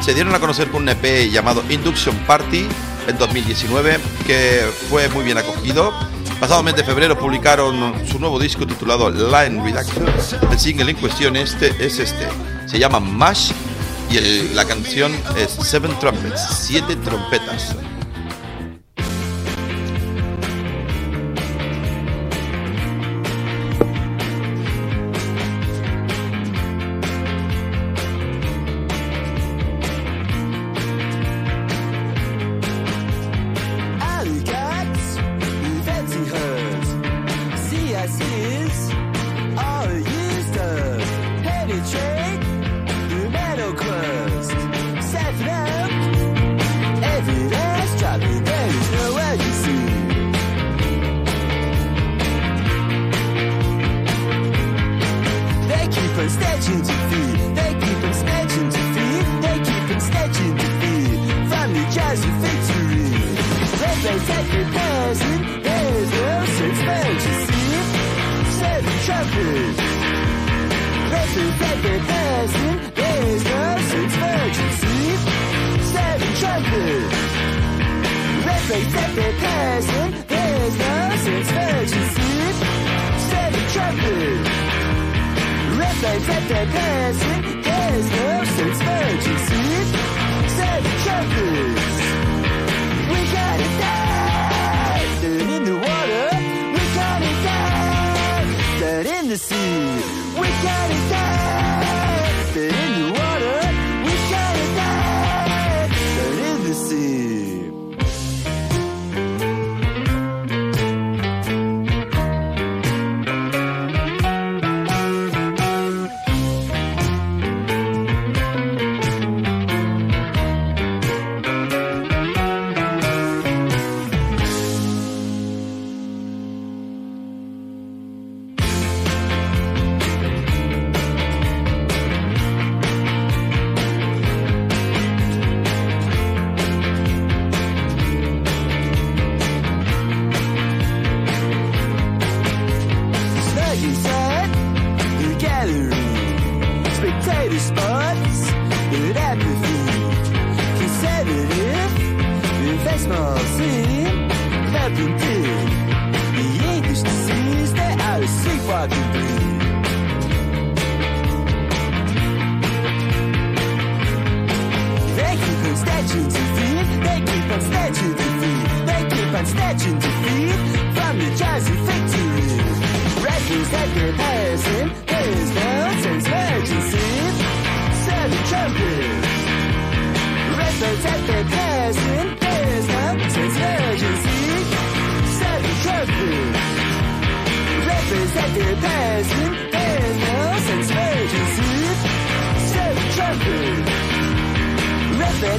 Se 0.00 0.12
dieron 0.12 0.34
a 0.34 0.40
conocer 0.40 0.72
con 0.72 0.82
un 0.82 0.88
EP 0.88 1.30
llamado 1.30 1.62
Induction 1.68 2.16
Party 2.26 2.66
en 3.06 3.16
2019, 3.16 4.00
que 4.26 4.68
fue 4.90 5.08
muy 5.10 5.22
bien 5.22 5.38
acogido. 5.38 5.94
Pasado 6.40 6.64
mes 6.64 6.74
de 6.74 6.82
febrero 6.82 7.16
publicaron 7.16 7.94
su 8.08 8.18
nuevo 8.18 8.40
disco 8.40 8.66
titulado 8.66 9.08
Line 9.08 9.62
Reduction. 9.62 10.04
El 10.50 10.58
single 10.58 10.90
en 10.90 10.96
cuestión 10.96 11.36
este 11.36 11.68
es 11.78 12.00
este. 12.00 12.26
Se 12.66 12.80
llama 12.80 12.98
Mash 12.98 13.52
y 14.12 14.16
el- 14.18 14.54
la 14.56 14.64
canción 14.64 15.12
es 15.36 15.52
Seven 15.66 15.98
Trumpets, 15.98 16.40
siete 16.60 16.96
trompetas. 16.96 17.74
separate 78.92 79.38
person. 79.38 80.14
There's 80.28 80.74
no 80.78 81.02
satisfaction. 81.24 82.12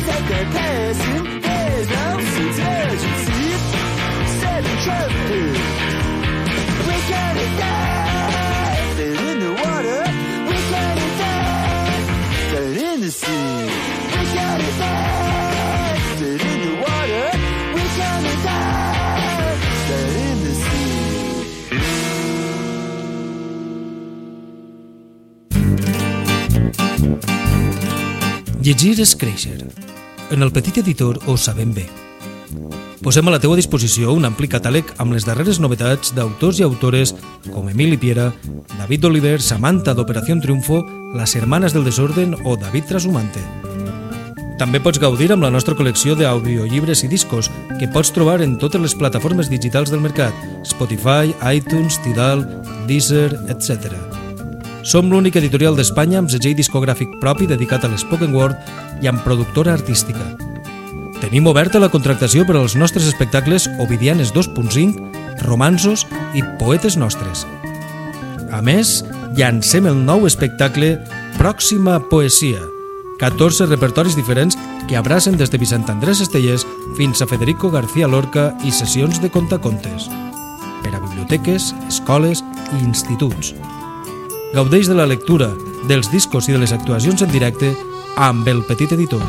at 0.09 0.27
their 0.27 0.45
They're 8.97 9.21
in 9.31 9.37
the 9.39 9.51
water. 9.63 9.99
we're 12.51 12.75
in 12.93 12.99
the 13.01 13.11
sea. 13.11 13.69
We. 14.11 14.19
They're 16.19 16.41
in 16.51 16.59
the 16.65 16.73
water. 16.83 17.25
We. 17.75 17.83
They're 19.87 20.15
in 20.29 20.37
the 20.43 20.53
sea. 20.53 20.73
En 30.33 30.41
el 30.41 30.51
petit 30.51 30.79
editor 30.81 31.19
ho 31.27 31.35
sabem 31.37 31.75
bé. 31.77 31.83
Posem 33.05 33.27
a 33.29 33.33
la 33.35 33.39
teua 33.43 33.57
disposició 33.59 34.15
un 34.17 34.25
ampli 34.25 34.47
catàleg 34.49 34.89
amb 35.03 35.13
les 35.13 35.27
darreres 35.27 35.59
novetats 35.61 36.15
d'autors 36.17 36.57
i 36.57 36.65
autores 36.65 37.11
com 37.51 37.69
Emili 37.69 37.99
Piera, 38.01 38.31
David 38.79 39.05
Oliver, 39.11 39.35
Samantha 39.45 39.93
d'Operació 39.93 40.39
Triunfo, 40.41 40.79
Las 41.13 41.35
Hermanas 41.35 41.77
del 41.77 41.85
Desorden 41.85 42.33
o 42.45 42.55
David 42.57 42.89
Trasumante. 42.89 43.45
També 44.57 44.81
pots 44.81 44.97
gaudir 44.97 45.29
amb 45.35 45.45
la 45.45 45.53
nostra 45.53 45.77
col·lecció 45.77 46.17
d'audiollibres 46.17 47.05
i 47.05 47.11
discos 47.13 47.51
que 47.77 47.91
pots 47.93 48.09
trobar 48.15 48.41
en 48.41 48.57
totes 48.57 48.81
les 48.81 48.97
plataformes 48.97 49.53
digitals 49.53 49.93
del 49.93 50.01
mercat, 50.01 50.33
Spotify, 50.65 51.29
iTunes, 51.53 52.01
Tidal, 52.01 52.41
Deezer, 52.89 53.29
etc. 53.53 54.22
Som 54.83 55.07
l'únic 55.07 55.37
editorial 55.39 55.77
d'Espanya 55.79 56.19
amb 56.19 56.31
segell 56.31 56.57
discogràfic 56.57 57.15
propi 57.21 57.47
dedicat 57.47 57.85
a 57.85 57.89
l'spoken 57.91 58.33
word 58.35 58.57
i 59.01 59.07
amb 59.07 59.23
productora 59.23 59.71
artística. 59.77 60.25
Tenim 61.21 61.47
oberta 61.47 61.79
la 61.79 61.87
contractació 61.91 62.43
per 62.43 62.57
als 62.59 62.75
nostres 62.75 63.07
espectacles 63.07 63.69
Ovidianes 63.79 64.33
2.5, 64.35 64.99
Romansos 65.47 66.03
i 66.35 66.43
Poetes 66.59 66.97
Nostres. 66.99 67.45
A 68.51 68.59
més, 68.61 69.05
llancem 69.39 69.87
el 69.87 70.03
nou 70.03 70.27
espectacle 70.27 70.97
Pròxima 71.39 71.95
Poesia, 72.11 72.59
14 73.23 73.69
repertoris 73.71 74.17
diferents 74.19 74.59
que 74.89 74.99
abracen 74.99 75.39
des 75.39 75.49
de 75.49 75.61
Vicent 75.61 75.87
Andrés 75.87 76.19
Estellers 76.19 76.67
fins 76.99 77.23
a 77.23 77.29
Federico 77.29 77.71
García 77.71 78.11
Lorca 78.11 78.51
i 78.67 78.75
sessions 78.75 79.23
de 79.23 79.31
contacontes 79.31 80.11
per 80.83 80.91
a 80.91 80.99
biblioteques, 80.99 81.71
escoles 81.87 82.43
i 82.75 82.83
instituts. 82.83 83.53
Gaudeix 84.53 84.85
de 84.87 84.93
la 84.93 85.07
lectura, 85.09 85.47
dels 85.89 86.11
discos 86.13 86.45
i 86.45 86.53
de 86.53 86.59
les 86.61 86.69
actuacions 86.75 87.23
en 87.25 87.31
directe 87.33 87.71
amb 88.21 88.45
El 88.47 88.61
Petit 88.67 88.91
Editor. 88.93 89.23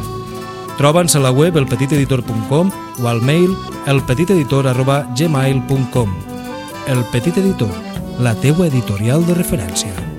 Troba'ns 0.76 1.16
a 1.16 1.20
la 1.24 1.32
web 1.32 1.56
elpetiteditor.com 1.56 2.68
o 3.00 3.08
al 3.08 3.24
mail 3.24 3.56
elpetiteditor.gmail.com 3.88 6.08
El 6.92 7.00
Petit 7.10 7.36
Editor, 7.40 7.72
la 8.20 8.36
teua 8.36 8.68
editorial 8.68 9.24
de 9.24 9.32
referència. 9.40 10.13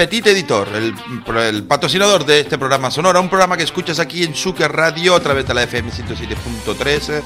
Petit 0.00 0.26
Editor, 0.28 0.66
el, 0.74 0.94
el 1.36 1.64
patrocinador 1.64 2.24
de 2.24 2.40
este 2.40 2.56
programa 2.56 2.90
Sonora, 2.90 3.20
un 3.20 3.28
programa 3.28 3.58
que 3.58 3.64
escuchas 3.64 3.98
aquí 3.98 4.24
en 4.24 4.32
Shuker 4.32 4.72
Radio 4.72 5.14
a 5.14 5.20
través 5.20 5.46
de 5.46 5.52
la 5.52 5.64
FM 5.64 5.92
107.3, 5.92 7.20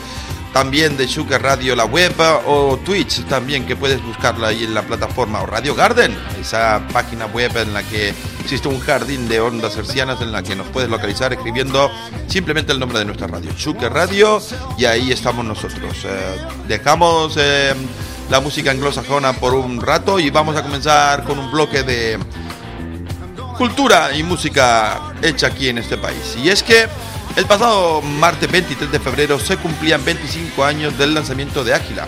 también 0.53 0.97
de 0.97 1.07
Shuker 1.07 1.41
Radio 1.41 1.77
la 1.77 1.85
web 1.85 2.13
o 2.47 2.77
Twitch 2.85 3.25
también 3.27 3.65
que 3.65 3.77
puedes 3.77 4.03
buscarla 4.03 4.49
ahí 4.49 4.65
en 4.65 4.75
la 4.75 4.83
plataforma 4.83 5.41
o 5.43 5.47
Radio 5.47 5.77
Garden, 5.77 6.19
esa 6.41 6.83
página 6.93 7.27
web 7.27 7.57
en 7.59 7.75
la 7.75 7.85
que 7.85 8.13
existe 8.41 8.67
un 8.67 8.81
jardín 8.81 9.29
de 9.29 9.39
ondas 9.39 9.77
hercianas 9.77 10.21
en 10.21 10.33
la 10.33 10.43
que 10.43 10.57
nos 10.57 10.67
puedes 10.67 10.91
localizar 10.91 11.33
escribiendo 11.33 11.93
simplemente 12.27 12.73
el 12.73 12.81
nombre 12.81 12.99
de 12.99 13.05
nuestra 13.05 13.29
radio, 13.29 13.53
Shuker 13.57 13.93
Radio, 13.93 14.43
y 14.77 14.87
ahí 14.87 15.13
estamos 15.13 15.45
nosotros. 15.45 16.05
Eh, 16.05 16.39
dejamos 16.67 17.37
eh, 17.37 17.73
la 18.31 18.41
música 18.41 18.73
anglosajona 18.73 19.33
por 19.35 19.55
un 19.55 19.81
rato 19.81 20.19
y 20.19 20.31
vamos 20.31 20.57
a 20.57 20.65
comenzar 20.65 21.23
con 21.23 21.39
un 21.39 21.53
bloque 21.53 21.85
de 21.85 22.19
cultura 23.57 24.15
y 24.17 24.23
música 24.23 25.01
hecha 25.23 25.49
aquí 25.49 25.69
en 25.69 25.79
este 25.79 25.97
país. 25.97 26.37
Y 26.43 26.49
es 26.49 26.63
que 26.63 26.87
el 27.37 27.47
pasado 27.47 28.03
martes 28.03 28.51
23 28.51 28.91
de 28.93 29.01
febrero 29.01 29.39
se 29.39 29.57
cumplían 29.57 30.05
25 30.05 30.65
años 30.65 30.97
del 30.99 31.15
lanzamiento 31.15 31.65
de 31.65 31.75
Águila, 31.75 32.07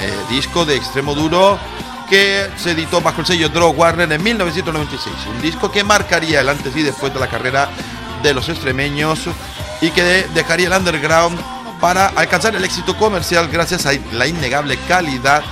eh, 0.00 0.12
disco 0.30 0.64
de 0.64 0.76
extremo 0.76 1.14
duro 1.14 1.58
que 2.08 2.48
se 2.56 2.72
editó 2.72 3.00
bajo 3.00 3.20
el 3.20 3.26
sello 3.26 3.48
Draw 3.48 3.72
Warner 3.72 4.10
en 4.12 4.22
1996. 4.22 5.14
Un 5.34 5.42
disco 5.42 5.70
que 5.70 5.84
marcaría 5.84 6.40
el 6.40 6.48
antes 6.48 6.74
y 6.76 6.82
después 6.82 7.12
de 7.12 7.20
la 7.20 7.28
carrera 7.28 7.68
de 8.22 8.34
los 8.34 8.48
extremeños 8.48 9.20
y 9.80 9.90
que 9.90 10.26
dejaría 10.34 10.68
el 10.68 10.72
underground 10.72 11.38
para 11.80 12.06
alcanzar 12.06 12.54
el 12.56 12.64
éxito 12.64 12.96
comercial 12.96 13.48
gracias 13.48 13.86
a 13.86 13.92
la 14.12 14.26
innegable 14.26 14.78
calidad 14.88 15.42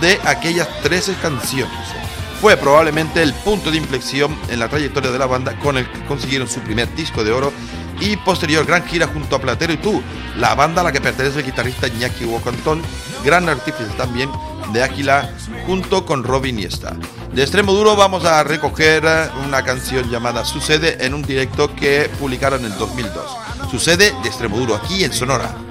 de 0.00 0.20
aquellas 0.24 0.68
13 0.82 1.14
canciones. 1.14 1.97
Fue 2.40 2.56
probablemente 2.56 3.20
el 3.22 3.34
punto 3.34 3.70
de 3.70 3.78
inflexión 3.78 4.36
en 4.48 4.60
la 4.60 4.68
trayectoria 4.68 5.10
de 5.10 5.18
la 5.18 5.26
banda 5.26 5.58
con 5.58 5.76
el 5.76 5.90
que 5.90 6.04
consiguieron 6.04 6.48
su 6.48 6.60
primer 6.60 6.94
disco 6.94 7.24
de 7.24 7.32
oro 7.32 7.52
y 8.00 8.16
posterior 8.16 8.64
gran 8.64 8.86
gira 8.86 9.08
junto 9.08 9.34
a 9.34 9.40
Platero 9.40 9.72
y 9.72 9.76
tú, 9.76 10.00
la 10.36 10.54
banda 10.54 10.82
a 10.82 10.84
la 10.84 10.92
que 10.92 11.00
pertenece 11.00 11.40
el 11.40 11.46
guitarrista 11.46 11.88
Iñaki 11.88 12.24
Wocantón, 12.24 12.80
gran 13.24 13.48
artífice 13.48 13.90
también 13.96 14.30
de 14.72 14.82
Águila, 14.84 15.32
junto 15.66 16.06
con 16.06 16.22
Robin 16.22 16.58
Iniesta. 16.58 16.94
De 17.32 17.42
extremo 17.42 17.72
duro 17.72 17.96
vamos 17.96 18.24
a 18.24 18.44
recoger 18.44 19.04
una 19.44 19.62
canción 19.64 20.08
llamada 20.08 20.44
Sucede 20.44 21.04
en 21.04 21.14
un 21.14 21.22
directo 21.22 21.74
que 21.74 22.08
publicaron 22.20 22.64
en 22.64 22.72
el 22.72 22.78
2002. 22.78 23.36
Sucede 23.70 24.14
de 24.22 24.28
extremo 24.28 24.58
duro 24.58 24.76
aquí 24.76 25.02
en 25.02 25.12
Sonora. 25.12 25.67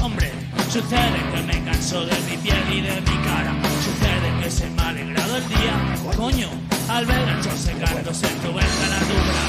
Hombre. 0.00 0.30
Sucede 0.70 1.18
que 1.32 1.42
me 1.42 1.64
canso 1.64 2.06
de 2.06 2.14
mi 2.28 2.36
piel 2.36 2.62
y 2.70 2.80
de 2.80 3.00
mi 3.00 3.16
cara. 3.24 3.52
Sucede 3.82 4.40
que 4.40 4.50
se 4.50 4.70
me 4.70 4.82
ha 4.82 4.88
alegrado 4.88 5.36
el 5.36 5.48
día. 5.48 5.96
Coño, 6.16 6.48
al 6.88 7.04
ver 7.06 7.28
el 7.28 7.42
sol 7.42 7.58
secándose 7.58 8.26
en 8.26 8.38
tu 8.38 8.48
dura. 8.48 9.44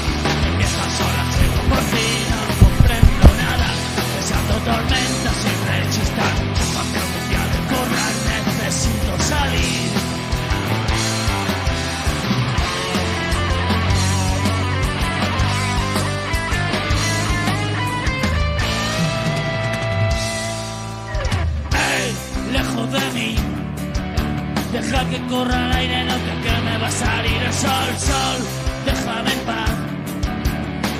Empiezan 0.50 0.90
solas, 0.98 1.28
llego 1.38 1.60
por 1.68 1.84
fin, 1.92 2.22
no 2.30 2.66
comprendo 2.66 3.26
nada. 3.44 3.68
Deseando 4.16 4.54
tormentas 4.64 5.36
sin 5.42 5.58
rechistar. 5.68 7.25
Deja 24.86 25.04
que 25.10 25.20
corra 25.26 25.66
el 25.66 25.72
aire, 25.72 26.04
no 26.04 26.14
que, 26.14 26.34
que 26.44 26.60
me 26.62 26.78
va 26.78 26.86
a 26.86 26.90
salir 26.92 27.42
el 27.42 27.52
sol, 27.52 27.88
sol. 27.98 28.38
Déjame 28.84 29.32
en 29.32 29.40
paz. 29.40 29.74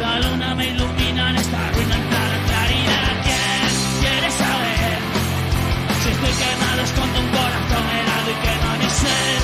La 0.00 0.18
luna 0.24 0.54
me 0.56 0.66
ilumina 0.70 1.30
en 1.30 1.36
esta 1.36 1.60
ruina 1.70 1.96
la 1.96 2.40
claridad. 2.48 3.12
¿Quién 3.26 3.70
quiere 4.02 4.28
saber? 4.42 4.98
Si 6.02 6.08
estoy 6.14 6.34
quemado, 6.42 6.80
escondo 6.82 7.18
un 7.20 7.28
corazón 7.30 7.86
helado 7.94 8.28
y 8.34 8.38
quema 8.44 8.72
mi 8.82 8.90
ser. 8.90 9.38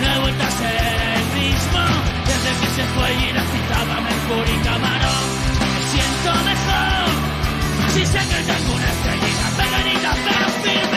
No 0.00 0.06
he 0.12 0.18
vuelto 0.24 0.44
a 0.44 0.50
ser 0.60 0.96
el 1.16 1.24
mismo 1.40 1.82
desde 2.28 2.50
que 2.60 2.68
se 2.76 2.84
fue 2.92 3.08
y 3.16 3.32
la 3.32 3.44
citaba 3.52 3.94
Mercurio 4.04 4.54
y 4.56 4.60
Camarón. 4.68 5.26
Me 5.72 5.82
siento 5.92 6.30
mejor. 6.52 7.08
Si 7.94 8.02
sé 8.12 8.20
que 8.28 8.40
tengo 8.44 8.70
una 8.76 8.88
estrellita 8.92 9.46
pequeñita, 9.56 10.10
pero 10.26 10.46
firme, 10.62 10.95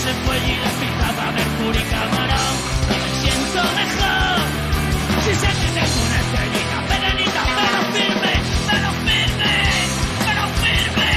Que 0.00 0.06
se 0.06 0.14
fue 0.14 0.36
y 0.38 0.56
la 0.56 0.70
pintaba 0.80 1.30
Mercurio 1.30 1.82
Camarón 1.90 2.56
Y 2.88 2.96
me 3.02 3.10
siento 3.20 3.60
mejor 3.76 4.40
Si 5.24 5.32
sé 5.34 5.46
que 5.46 5.68
tengo 5.76 5.98
una 6.06 6.18
estrellita 6.20 6.78
pequeñita 6.88 7.42
Pero 7.58 7.80
firme, 7.92 8.34
pero 8.66 8.88
firme, 9.04 9.56
pero 10.24 10.44
firme 10.62 11.12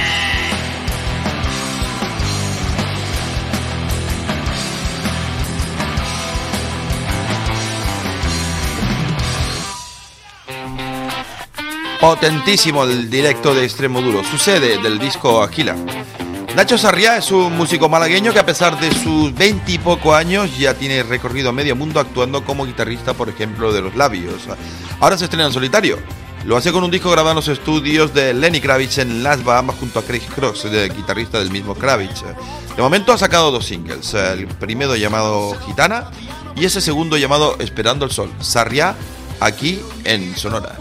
Potentísimo 12.02 12.84
el 12.84 13.10
directo 13.10 13.56
de 13.56 13.63
Extremo 13.63 14.02
Duro. 14.02 14.26
Sucede 14.26 14.78
del 14.80 15.00
disco 15.00 15.41
Aquila. 15.41 15.78
Nacho 16.56 16.78
Sarriá 16.78 17.18
es 17.18 17.32
un 17.32 17.58
músico 17.58 17.89
malagueño 17.89 18.32
que 18.32 18.38
a 18.38 18.46
pesar 18.46 18.80
de 18.80 18.94
sus 18.94 19.34
20 19.34 19.72
y 19.72 19.80
poco 19.80 20.13
años 20.13 20.56
ya 20.56 20.76
tiene 20.76 21.02
recorrido 21.02 21.52
medio 21.52 21.76
mundo 21.76 22.00
actuando 22.00 22.46
como 22.46 22.68
guitarrista, 22.68 23.16
por 23.16 23.28
ejemplo, 23.28 23.74
de 23.74 23.82
Los 23.82 23.96
Labios. 23.96 24.44
Ahora 25.00 25.18
se 25.18 25.24
estrena 25.24 25.48
en 25.48 25.52
solitario. 25.52 25.98
Lo 26.46 26.56
hace 26.56 26.72
con 26.72 26.84
un 26.84 26.92
disco 26.92 27.10
grabado 27.10 27.32
en 27.32 27.38
los 27.38 27.48
estudios 27.48 28.13
de 28.13 28.36
Lenny 28.36 28.62
Kravitz 28.62 29.00
en 29.00 29.24
Las 29.24 29.44
Bahamas 29.44 29.78
junto 29.80 29.98
a 29.98 30.04
Craig 30.04 30.22
Cross, 30.36 30.66
el 30.66 30.94
guitarrista 30.94 31.39
del 31.39 31.50
mismo 31.50 31.74
Kravitz. 31.74 32.22
De 32.76 32.82
momento 32.84 33.13
ha 33.13 33.18
sacado 33.18 33.50
dos 33.50 33.66
singles, 33.66 34.13
el 34.13 34.46
primero 34.46 34.96
llamado 34.96 35.56
Gitana 35.66 36.12
y 36.56 36.66
ese 36.66 36.82
segundo 36.82 37.18
llamado 37.18 37.58
Esperando 37.60 38.06
el 38.06 38.12
Sol. 38.12 38.32
Sarriá 38.42 38.96
aquí 39.39 39.82
en 40.04 40.38
Sonora. 40.38 40.78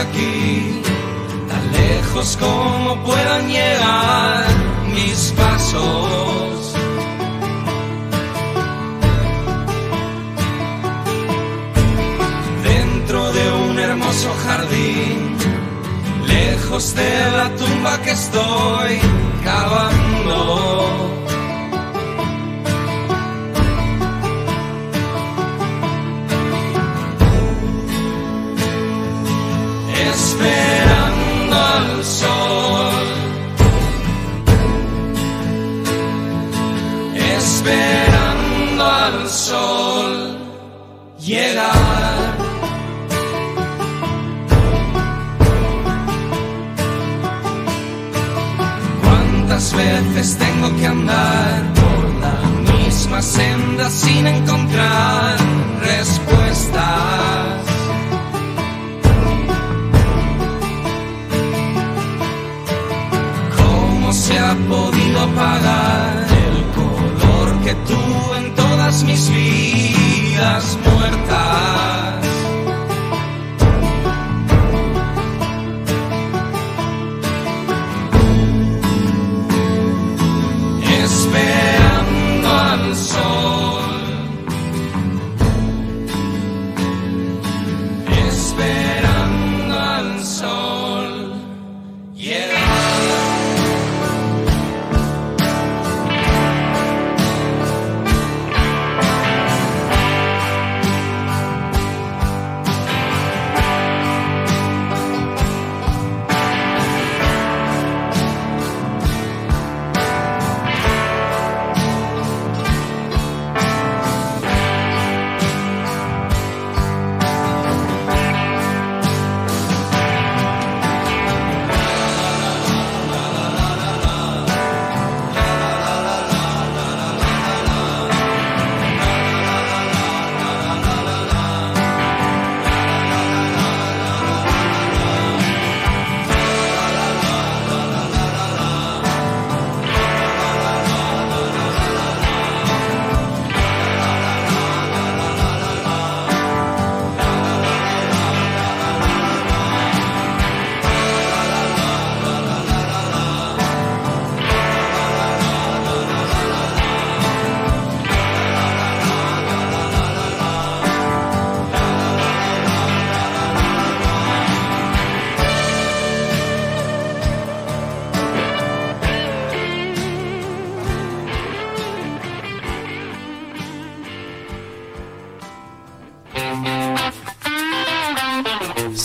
Aquí, 0.00 0.82
tan 1.48 1.72
lejos 1.72 2.36
como 2.36 3.02
puedan 3.04 3.48
llegar 3.48 3.67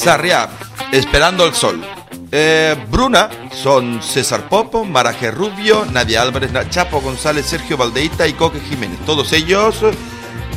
Sarriá, 0.03 0.49
Esperando 0.91 1.45
el 1.45 1.53
Sol. 1.53 1.81
Eh, 2.29 2.75
Bruna 2.91 3.29
son 3.53 4.03
César 4.03 4.49
Popo, 4.49 4.83
Maraje 4.83 5.31
Rubio, 5.31 5.85
Nadia 5.85 6.21
Álvarez, 6.21 6.51
Chapo 6.69 6.99
González, 6.99 7.45
Sergio 7.45 7.77
Valdeita 7.77 8.27
y 8.27 8.33
Coque 8.33 8.59
Jiménez. 8.59 8.99
Todos 9.05 9.31
ellos 9.31 9.77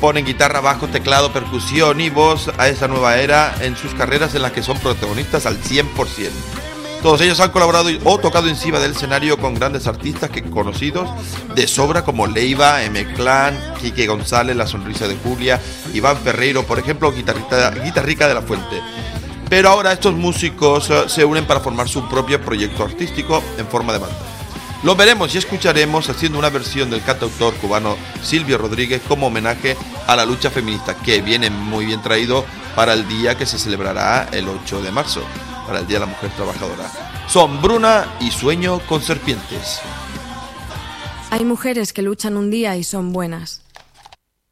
ponen 0.00 0.26
guitarra, 0.26 0.60
bajo, 0.60 0.88
teclado, 0.88 1.32
percusión 1.32 2.00
y 2.00 2.10
voz 2.10 2.50
a 2.58 2.66
esa 2.66 2.88
nueva 2.88 3.18
era 3.18 3.54
en 3.60 3.76
sus 3.76 3.94
carreras 3.94 4.34
en 4.34 4.42
las 4.42 4.50
que 4.50 4.64
son 4.64 4.78
protagonistas 4.80 5.46
al 5.46 5.62
100%. 5.62 5.84
Todos 7.02 7.20
ellos 7.20 7.38
han 7.38 7.50
colaborado 7.50 7.88
o 8.02 8.18
tocado 8.18 8.48
encima 8.48 8.80
del 8.80 8.90
escenario 8.90 9.38
con 9.38 9.54
grandes 9.54 9.86
artistas 9.86 10.28
que 10.28 10.42
conocidos 10.42 11.08
de 11.54 11.68
sobra 11.68 12.04
como 12.04 12.26
Leiva, 12.26 12.82
M. 12.82 13.14
Clan, 13.14 13.56
Quique 13.80 14.08
González, 14.08 14.56
La 14.56 14.66
Sonrisa 14.66 15.06
de 15.06 15.14
Julia, 15.14 15.60
Iván 15.94 16.16
Ferreiro, 16.16 16.64
por 16.64 16.80
ejemplo, 16.80 17.12
guitarrista, 17.12 17.70
guitarrica 17.70 18.26
de 18.26 18.34
la 18.34 18.42
Fuente. 18.42 18.82
Pero 19.48 19.68
ahora 19.68 19.92
estos 19.92 20.14
músicos 20.14 20.90
eh, 20.90 21.08
se 21.08 21.24
unen 21.24 21.46
para 21.46 21.60
formar 21.60 21.88
su 21.88 22.08
propio 22.08 22.40
proyecto 22.40 22.84
artístico 22.84 23.42
en 23.58 23.66
forma 23.66 23.92
de 23.92 24.00
banda. 24.00 24.16
Lo 24.82 24.94
veremos 24.94 25.34
y 25.34 25.38
escucharemos 25.38 26.08
haciendo 26.08 26.38
una 26.38 26.50
versión 26.50 26.90
del 26.90 27.02
cantautor 27.02 27.54
cubano 27.54 27.96
Silvio 28.22 28.58
Rodríguez 28.58 29.02
como 29.08 29.28
homenaje 29.28 29.76
a 30.06 30.14
la 30.16 30.26
lucha 30.26 30.50
feminista, 30.50 30.96
que 30.96 31.22
viene 31.22 31.50
muy 31.50 31.86
bien 31.86 32.02
traído 32.02 32.44
para 32.74 32.92
el 32.92 33.08
día 33.08 33.36
que 33.36 33.46
se 33.46 33.58
celebrará 33.58 34.28
el 34.32 34.48
8 34.48 34.82
de 34.82 34.92
marzo, 34.92 35.22
para 35.66 35.80
el 35.80 35.86
Día 35.86 35.98
de 35.98 36.06
la 36.06 36.12
Mujer 36.12 36.30
Trabajadora. 36.30 36.90
Son 37.26 37.60
Bruna 37.62 38.16
y 38.20 38.30
Sueño 38.30 38.80
con 38.80 39.02
Serpientes. 39.02 39.80
Hay 41.30 41.44
mujeres 41.44 41.92
que 41.92 42.02
luchan 42.02 42.36
un 42.36 42.50
día 42.50 42.76
y 42.76 42.84
son 42.84 43.12
buenas. 43.12 43.62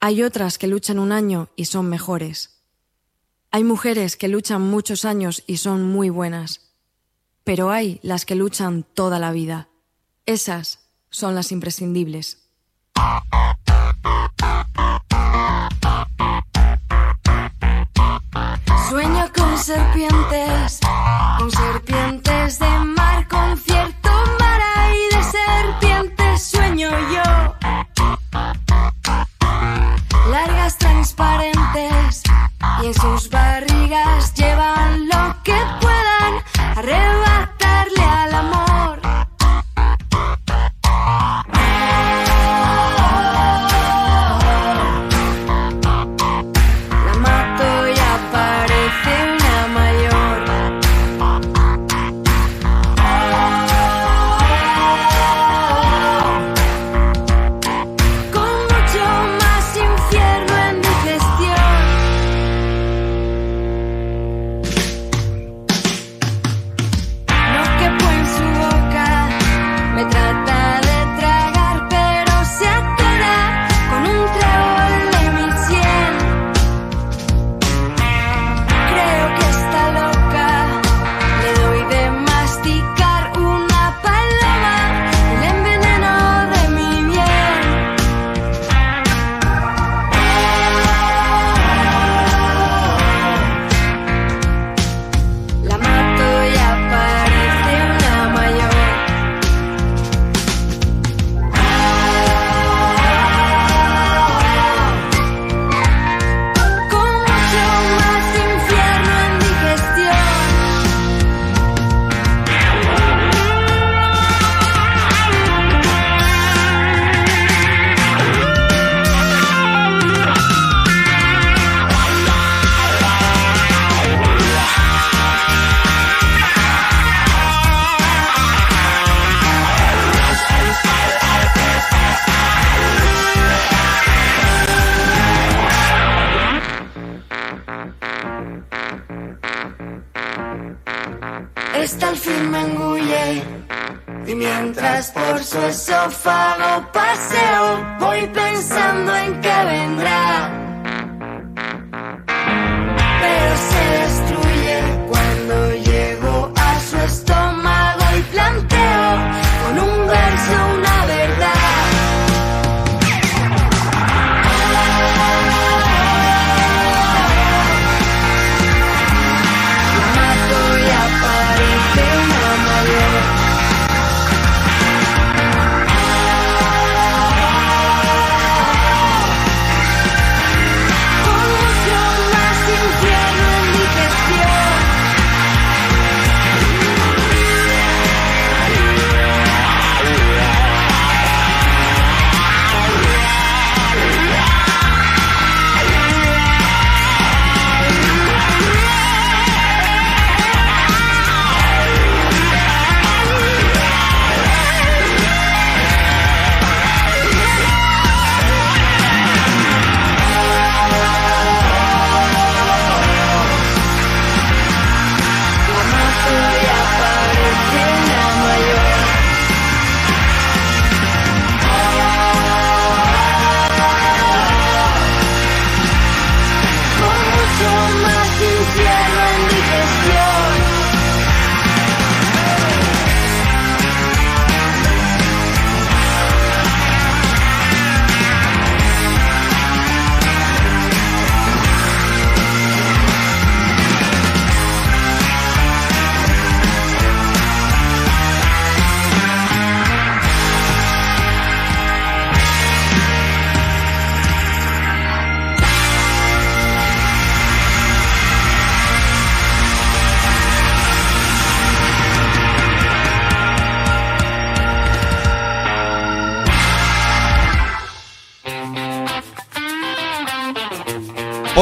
Hay 0.01 0.23
otras 0.23 0.59
que 0.59 0.67
luchan 0.67 0.99
un 0.99 1.13
año 1.13 1.49
y 1.55 1.67
son 1.67 1.89
mejores. 1.89 2.54
Hay 3.55 3.63
mujeres 3.63 4.17
que 4.17 4.27
luchan 4.27 4.63
muchos 4.63 5.05
años 5.05 5.45
y 5.47 5.59
son 5.59 5.85
muy 5.85 6.11
buenas. 6.11 6.73
Pero 7.45 7.71
hay 7.71 8.01
las 8.03 8.25
que 8.25 8.35
luchan 8.35 8.83
toda 8.83 9.21
la 9.21 9.31
vida. 9.31 9.69
Esas 10.27 10.81
son 11.09 11.37
las 11.37 11.53
imprescindibles. 11.53 12.49
Sueño 18.89 19.31
con 19.33 19.57
serpientes, 19.57 20.81
y 32.85 32.89
en 32.89 32.95
sus 32.95 33.29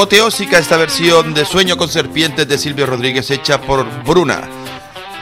Apoteósica 0.03 0.59
esta 0.59 0.77
versión 0.77 1.33
de 1.33 1.45
Sueño 1.45 1.77
con 1.77 1.89
Serpientes 1.89 2.49
de 2.49 2.59
Silvio 2.59 2.87
Rodríguez 2.87 3.31
hecha 3.31 3.61
por 3.61 3.87
Bruna. 4.03 4.41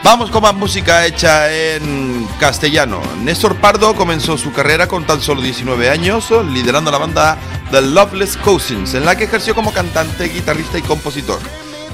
Vamos 0.02 0.30
con 0.30 0.40
más 0.40 0.54
música 0.54 1.04
hecha 1.04 1.52
en 1.52 2.26
castellano. 2.40 3.02
Néstor 3.22 3.56
Pardo 3.56 3.94
comenzó 3.94 4.38
su 4.38 4.54
carrera 4.54 4.88
con 4.88 5.04
tan 5.04 5.20
solo 5.20 5.42
19 5.42 5.90
años, 5.90 6.30
liderando 6.50 6.90
la 6.90 6.96
banda 6.96 7.36
The 7.70 7.82
Loveless 7.82 8.38
Cousins, 8.38 8.94
en 8.94 9.04
la 9.04 9.16
que 9.16 9.24
ejerció 9.24 9.54
como 9.54 9.70
cantante, 9.70 10.30
guitarrista 10.30 10.78
y 10.78 10.82
compositor. 10.82 11.40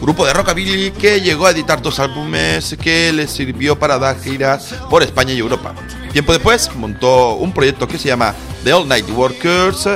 Grupo 0.01 0.25
de 0.25 0.33
rockabilly 0.33 0.93
que 0.93 1.21
llegó 1.21 1.47
a 1.47 1.51
editar 1.51 1.83
dos 1.83 1.99
álbumes 1.99 2.77
que 2.81 3.13
le 3.13 3.27
sirvió 3.27 3.77
para 3.77 3.99
dar 3.99 4.21
giras 4.21 4.77
por 4.89 5.03
España 5.03 5.33
y 5.33 5.41
Europa. 5.41 5.75
Tiempo 6.13 6.33
después 6.33 6.71
montó 6.77 7.35
un 7.35 7.53
proyecto 7.53 7.89
que 7.89 7.99
se 7.99 8.07
llama 8.07 8.33
The 8.63 8.73
All 8.73 8.87
Night 8.87 9.11
Workers 9.11 9.89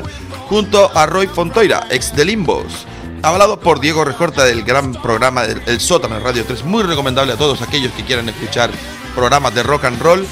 junto 0.51 0.91
a 0.99 1.07
Roy 1.07 1.29
Fontoira, 1.29 1.87
ex 1.91 2.17
de 2.17 2.25
Limbos. 2.25 2.85
Hablado 3.23 3.61
por 3.61 3.79
Diego 3.79 4.05
Rejorta 4.05 4.45
del 4.45 4.65
gran 4.65 4.93
programa 4.95 5.47
del 5.47 5.63
El 5.67 5.79
Sótano 5.79 6.17
en 6.17 6.25
Radio 6.25 6.45
3, 6.45 6.65
muy 6.65 6.83
recomendable 6.83 7.33
a 7.33 7.37
todos 7.37 7.63
aquellos 7.63 7.93
que 7.93 8.03
quieran 8.03 8.29
escuchar 8.29 8.69
programas 9.15 9.55
de 9.55 9.63
rock 9.63 9.85
and 9.85 10.03
roll 10.03 10.27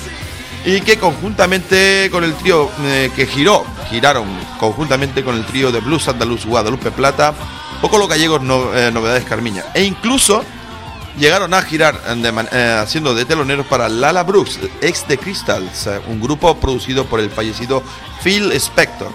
y 0.65 0.81
que 0.81 0.99
conjuntamente 0.99 2.09
con 2.11 2.25
el 2.25 2.35
trío 2.35 2.69
eh, 2.81 3.13
que 3.15 3.27
giró, 3.27 3.65
giraron 3.91 4.27
conjuntamente 4.59 5.23
con 5.23 5.37
el 5.37 5.47
trío 5.47 5.71
de 5.71 5.79
blues 5.79 6.09
andaluz 6.09 6.45
Guadalupe 6.45 6.91
Plata, 6.91 7.33
poco 7.81 7.97
los 7.97 8.09
gallegos 8.09 8.43
eh, 8.75 8.91
novedades 8.93 9.25
Carmiña 9.25 9.67
e 9.73 9.85
incluso 9.85 10.45
llegaron 11.17 11.55
a 11.55 11.63
girar 11.63 11.95
eh, 12.09 12.15
de 12.17 12.59
haciendo 12.73 13.15
de 13.15 13.25
teloneros 13.25 13.67
para 13.67 13.89
Lala 13.89 14.25
Brooks, 14.25 14.59
ex 14.81 15.07
de 15.07 15.17
Crystals, 15.17 15.89
un 16.09 16.21
grupo 16.21 16.57
producido 16.57 17.05
por 17.05 17.21
el 17.21 17.31
fallecido 17.31 17.85
Phil 18.25 18.51
Spector. 18.51 19.13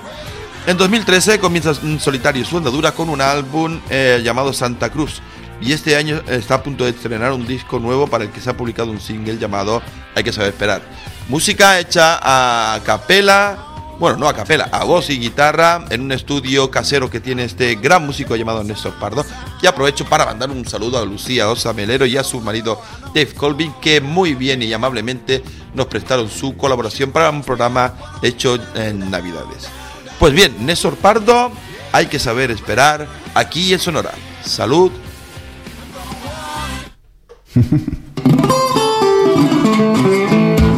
En 0.66 0.78
2013 0.78 1.40
comienza 1.40 1.74
en 1.84 2.00
solitario 2.00 2.46
su 2.46 2.58
andadura 2.58 2.94
con 2.94 3.10
un 3.10 3.20
álbum 3.20 3.82
eh, 3.90 4.22
llamado 4.24 4.54
Santa 4.54 4.90
Cruz 4.90 5.22
y 5.60 5.74
este 5.74 5.98
año 5.98 6.22
está 6.30 6.56
a 6.56 6.64
punto 6.64 6.86
de 6.86 6.92
estrenar 6.92 7.34
un 7.34 7.46
disco 7.46 7.80
nuevo 7.80 8.08
para 8.08 8.24
el 8.24 8.30
que 8.30 8.40
se 8.40 8.50
ha 8.50 8.56
publicado 8.56 8.90
un 8.90 9.02
single 9.02 9.38
llamado 9.38 9.82
Hay 10.16 10.24
que 10.24 10.32
saber 10.32 10.52
esperar. 10.52 10.82
Música 11.28 11.80
hecha 11.80 12.18
a 12.22 12.80
capela, 12.80 13.58
bueno, 14.00 14.18
no 14.18 14.30
a 14.30 14.34
capela, 14.34 14.70
a 14.72 14.86
voz 14.86 15.10
y 15.10 15.20
guitarra 15.20 15.84
en 15.90 16.00
un 16.00 16.14
estudio 16.14 16.72
casero 16.72 17.10
que 17.10 17.20
tiene 17.20 17.44
este 17.44 17.76
gran 17.76 18.06
músico 18.06 18.38
llamado 18.38 18.64
Néstor 18.64 18.94
Pardo. 18.94 19.26
Y 19.62 19.68
aprovecho 19.68 20.06
para 20.06 20.26
mandar 20.26 20.50
un 20.50 20.66
saludo 20.66 20.98
a 20.98 21.04
Lucía 21.04 21.50
Osa 21.50 21.74
Melero 21.74 22.06
y 22.06 22.16
a 22.16 22.24
su 22.24 22.40
marido 22.40 22.82
Dave 23.08 23.34
Colvin 23.34 23.74
que 23.82 24.00
muy 24.00 24.34
bien 24.34 24.64
y 24.64 24.72
amablemente 24.72 25.44
nos 25.74 25.88
prestaron 25.88 26.30
su 26.30 26.56
colaboración 26.56 27.12
para 27.12 27.30
un 27.30 27.44
programa 27.44 27.94
hecho 28.22 28.58
en 28.76 29.12
Navidades. 29.12 29.83
Pues 30.24 30.34
bien, 30.34 30.66
Néstor 30.66 30.96
Pardo, 30.96 31.52
hay 31.92 32.06
que 32.06 32.18
saber 32.18 32.50
esperar 32.50 33.10
aquí 33.34 33.74
en 33.74 33.80
Sonora. 33.82 34.14
Salud. 34.42 34.90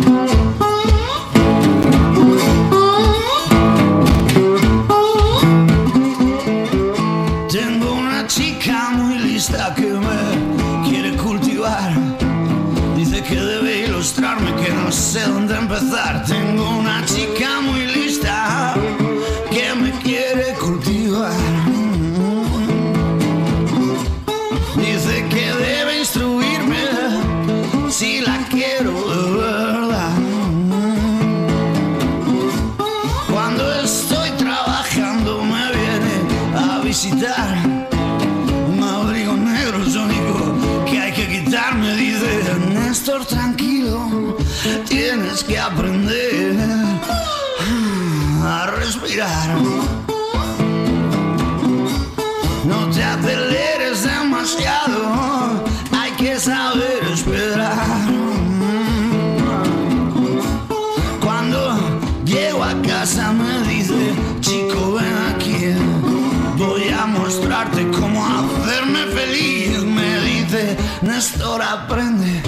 Néstor 71.05 71.61
aprende 71.61 72.41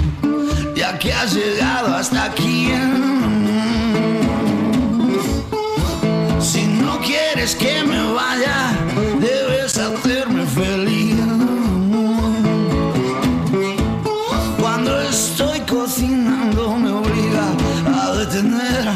ya 0.74 0.98
que 0.98 1.12
has 1.12 1.32
llegado 1.32 1.94
hasta 1.94 2.24
aquí. 2.24 2.72
Si 6.40 6.66
no 6.66 6.98
quieres 6.98 7.54
que 7.54 7.84
me 7.84 8.02
vaya, 8.12 8.76
debes 9.20 9.78
hacerme 9.78 10.44
feliz. 10.46 11.14
Cuando 14.60 15.00
estoy 15.02 15.60
cocinando 15.60 16.76
me 16.76 16.90
obliga 16.90 17.46
a 18.02 18.10
detener. 18.16 18.88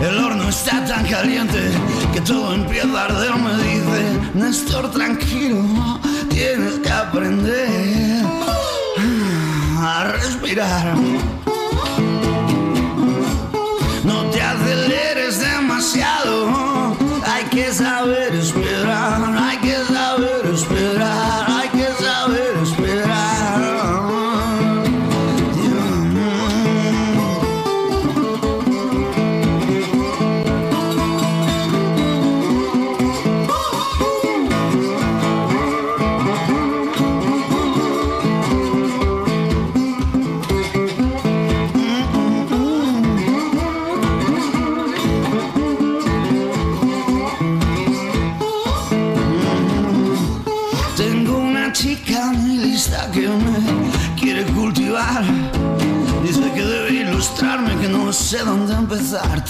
El 0.00 0.16
horno 0.16 0.48
está 0.48 0.84
tan 0.84 1.04
caliente 1.06 1.60
que 2.12 2.20
todo 2.20 2.54
empieza 2.54 3.00
a 3.00 3.04
arder. 3.06 3.34
Me 3.34 3.54
dice, 3.64 4.02
Néstor, 4.34 4.92
tranquilo, 4.92 5.60
tienes 6.30 6.78
que 6.78 6.90
aprender 6.90 8.39
a 10.58 11.49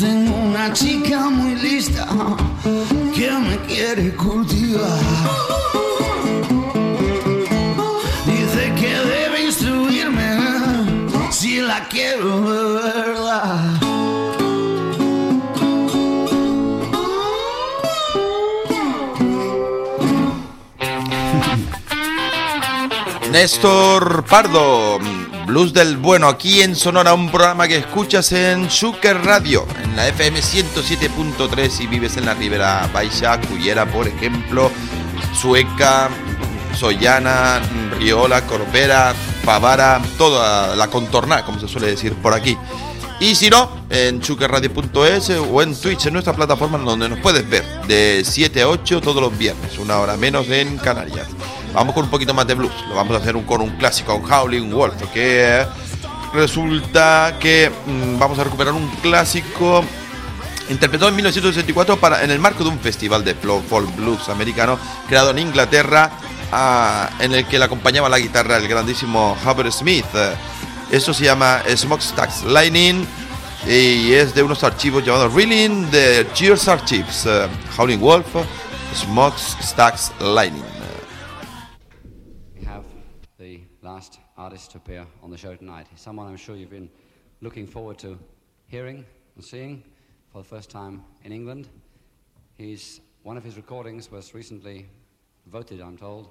Tengo 0.00 0.34
una 0.34 0.72
chica 0.72 1.28
muy 1.28 1.56
lista 1.56 2.08
que 3.14 3.30
me 3.32 3.58
quiere 3.66 4.16
cultivar. 4.16 4.98
Dice 8.24 8.72
que 8.80 8.94
debe 8.94 9.44
instruirme 9.44 10.38
si 11.30 11.60
la 11.60 11.86
quiero 11.88 12.40
de 12.40 12.92
verdad. 13.02 13.80
Néstor 23.30 24.24
Pardo, 24.24 24.98
Blues 25.50 25.72
del 25.72 25.96
Bueno, 25.96 26.28
aquí 26.28 26.60
en 26.62 26.76
Sonora, 26.76 27.12
un 27.12 27.28
programa 27.28 27.66
que 27.66 27.76
escuchas 27.76 28.30
en 28.30 28.70
Zucker 28.70 29.20
Radio, 29.24 29.66
en 29.82 29.96
la 29.96 30.06
FM 30.06 30.38
107.3 30.38 31.68
si 31.68 31.88
vives 31.88 32.16
en 32.16 32.26
la 32.26 32.34
Ribera 32.34 32.88
Baixa, 32.94 33.40
Cullera, 33.40 33.84
por 33.84 34.06
ejemplo, 34.06 34.70
Sueca, 35.34 36.08
Sollana, 36.78 37.60
Riola, 37.98 38.46
Corbera, 38.46 39.12
Favara, 39.42 40.00
toda 40.16 40.76
la 40.76 40.86
contorna, 40.86 41.44
como 41.44 41.58
se 41.58 41.66
suele 41.66 41.88
decir 41.88 42.14
por 42.14 42.32
aquí. 42.32 42.56
Y 43.18 43.34
si 43.34 43.50
no, 43.50 43.72
en 43.90 44.20
chuquerradio.es 44.20 45.30
o 45.30 45.62
en 45.62 45.74
Twitch, 45.74 46.06
en 46.06 46.12
nuestra 46.12 46.32
plataforma 46.32 46.78
donde 46.78 47.08
nos 47.08 47.18
puedes 47.18 47.50
ver 47.50 47.64
de 47.88 48.22
7 48.24 48.62
a 48.62 48.68
8 48.68 49.00
todos 49.00 49.20
los 49.20 49.36
viernes, 49.36 49.78
una 49.78 49.98
hora 49.98 50.16
menos 50.16 50.48
en 50.48 50.78
Canarias. 50.78 51.26
Vamos 51.72 51.94
con 51.94 52.04
un 52.04 52.10
poquito 52.10 52.34
más 52.34 52.46
de 52.46 52.54
blues, 52.54 52.72
lo 52.88 52.94
vamos 52.96 53.14
a 53.14 53.18
hacer 53.20 53.36
un- 53.36 53.44
con 53.44 53.60
un 53.60 53.70
clásico, 53.76 54.14
un 54.16 54.30
Howling 54.30 54.70
Wolf, 54.72 54.94
que 55.14 55.64
resulta 56.32 57.36
que 57.40 57.70
mm, 57.86 58.18
vamos 58.18 58.38
a 58.38 58.44
recuperar 58.44 58.72
un 58.74 58.88
clásico 59.02 59.84
interpretado 60.68 61.08
en 61.10 61.16
1964 61.16 61.96
para, 61.98 62.22
en 62.24 62.30
el 62.30 62.38
marco 62.38 62.62
de 62.64 62.70
un 62.70 62.78
festival 62.78 63.24
de 63.24 63.34
folk 63.34 63.94
blues 63.96 64.28
americano 64.28 64.78
creado 65.08 65.30
en 65.30 65.38
Inglaterra, 65.40 66.10
ah, 66.52 67.10
en 67.20 67.34
el 67.34 67.46
que 67.46 67.58
le 67.58 67.64
acompañaba 67.64 68.08
la 68.08 68.18
guitarra 68.18 68.56
el 68.56 68.66
grandísimo 68.68 69.36
Hubert 69.44 69.70
Smith. 69.72 70.06
Eso 70.90 71.14
se 71.14 71.24
llama 71.24 71.60
Smokestacks 71.74 72.42
Lightning 72.44 73.06
y 73.66 74.12
es 74.12 74.34
de 74.34 74.42
unos 74.42 74.64
archivos 74.64 75.04
llamados 75.04 75.32
Reeling 75.34 75.88
de 75.90 76.26
Cheers 76.34 76.66
Archives. 76.68 77.26
eh, 77.26 77.46
Howling 77.76 78.00
Wolf, 78.00 78.26
Smokestacks 78.96 80.10
Lightning. 80.20 80.64
Artist 84.40 84.70
to 84.70 84.78
appear 84.78 85.06
on 85.22 85.30
the 85.30 85.36
show 85.36 85.54
tonight. 85.54 85.86
He's 85.90 86.00
someone 86.00 86.26
I'm 86.26 86.36
sure 86.36 86.56
you've 86.56 86.70
been 86.70 86.88
looking 87.42 87.66
forward 87.66 87.98
to 87.98 88.18
hearing 88.68 89.04
and 89.36 89.44
seeing 89.44 89.82
for 90.32 90.38
the 90.38 90.48
first 90.48 90.70
time 90.70 91.04
in 91.24 91.30
England. 91.30 91.68
He's 92.56 93.02
one 93.22 93.36
of 93.36 93.44
his 93.44 93.56
recordings 93.58 94.10
was 94.10 94.32
recently 94.32 94.86
voted, 95.46 95.82
I'm 95.82 95.98
told, 95.98 96.30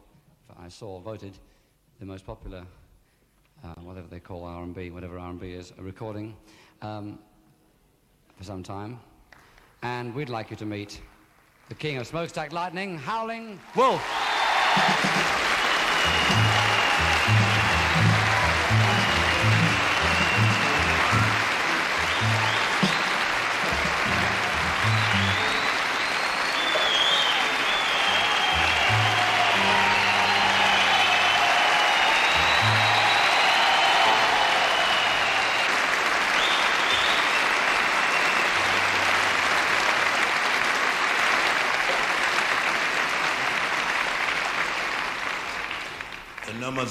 I 0.60 0.70
saw 0.70 1.00
voted 1.00 1.38
the 2.00 2.06
most 2.08 2.26
popular, 2.26 2.66
uh, 3.64 3.76
whatever 3.82 4.08
they 4.08 4.20
call 4.20 4.44
R&B, 4.44 4.90
whatever 4.90 5.20
R&B 5.20 5.52
is, 5.52 5.72
a 5.78 5.84
recording 5.84 6.36
um, 6.82 7.20
for 8.38 8.44
some 8.44 8.64
time. 8.64 9.00
And 9.84 10.16
we'd 10.16 10.30
like 10.30 10.50
you 10.50 10.58
to 10.58 10.66
meet 10.66 11.00
the 11.68 11.76
king 11.76 11.98
of 11.98 12.08
Smokestack 12.08 12.54
Lightning, 12.54 12.98
Howling 12.98 13.60
Wolf. 13.76 14.02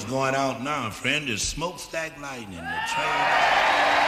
Going 0.09 0.33
out 0.33 0.63
now, 0.63 0.89
friend. 0.89 1.29
It's 1.29 1.43
smokestack 1.43 2.19
lightning. 2.19 2.57
The 2.57 2.79
train. 2.93 3.98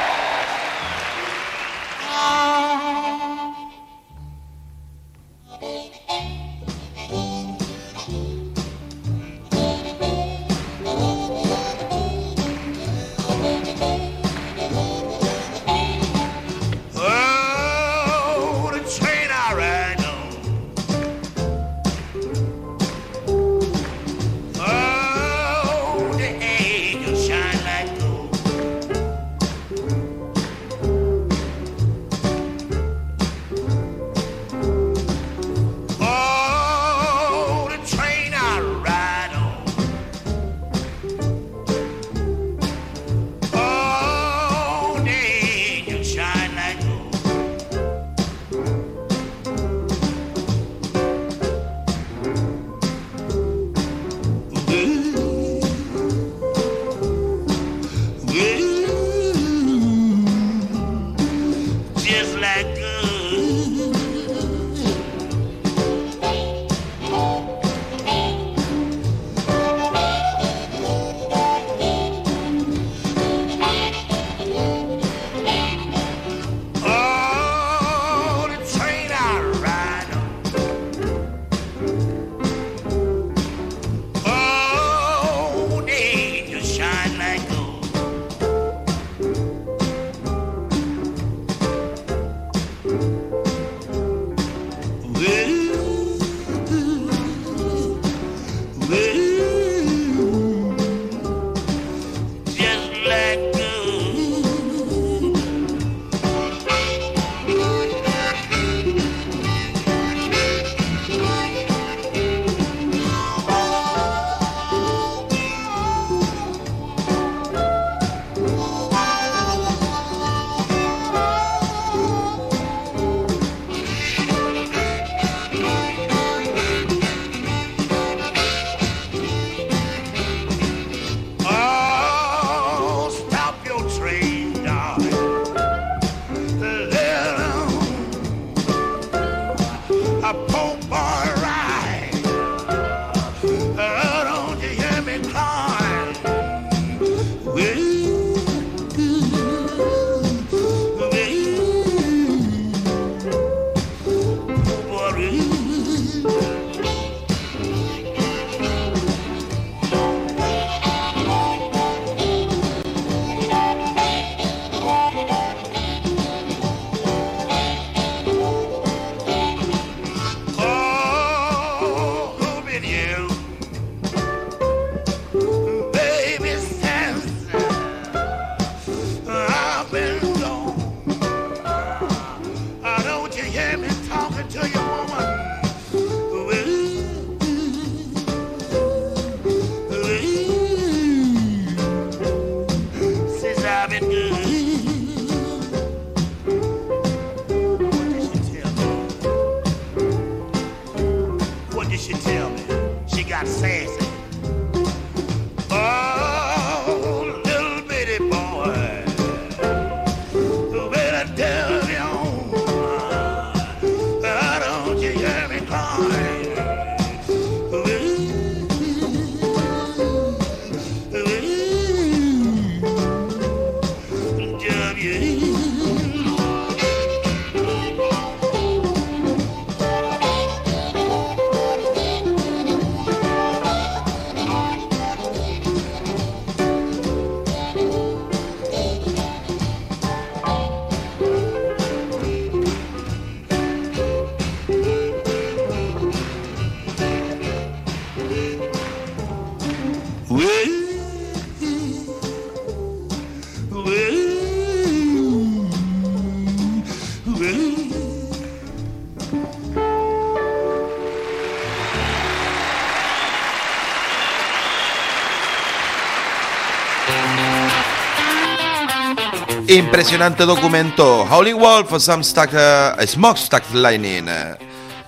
Impresionante 269.72 270.46
documento. 270.46 271.26
Howling 271.30 271.58
Wolf, 271.58 271.98
Some 271.98 272.26
Stack, 272.26 272.52
uh, 272.54 273.08
Smokestack 273.08 273.74
Lightning. 273.74 274.26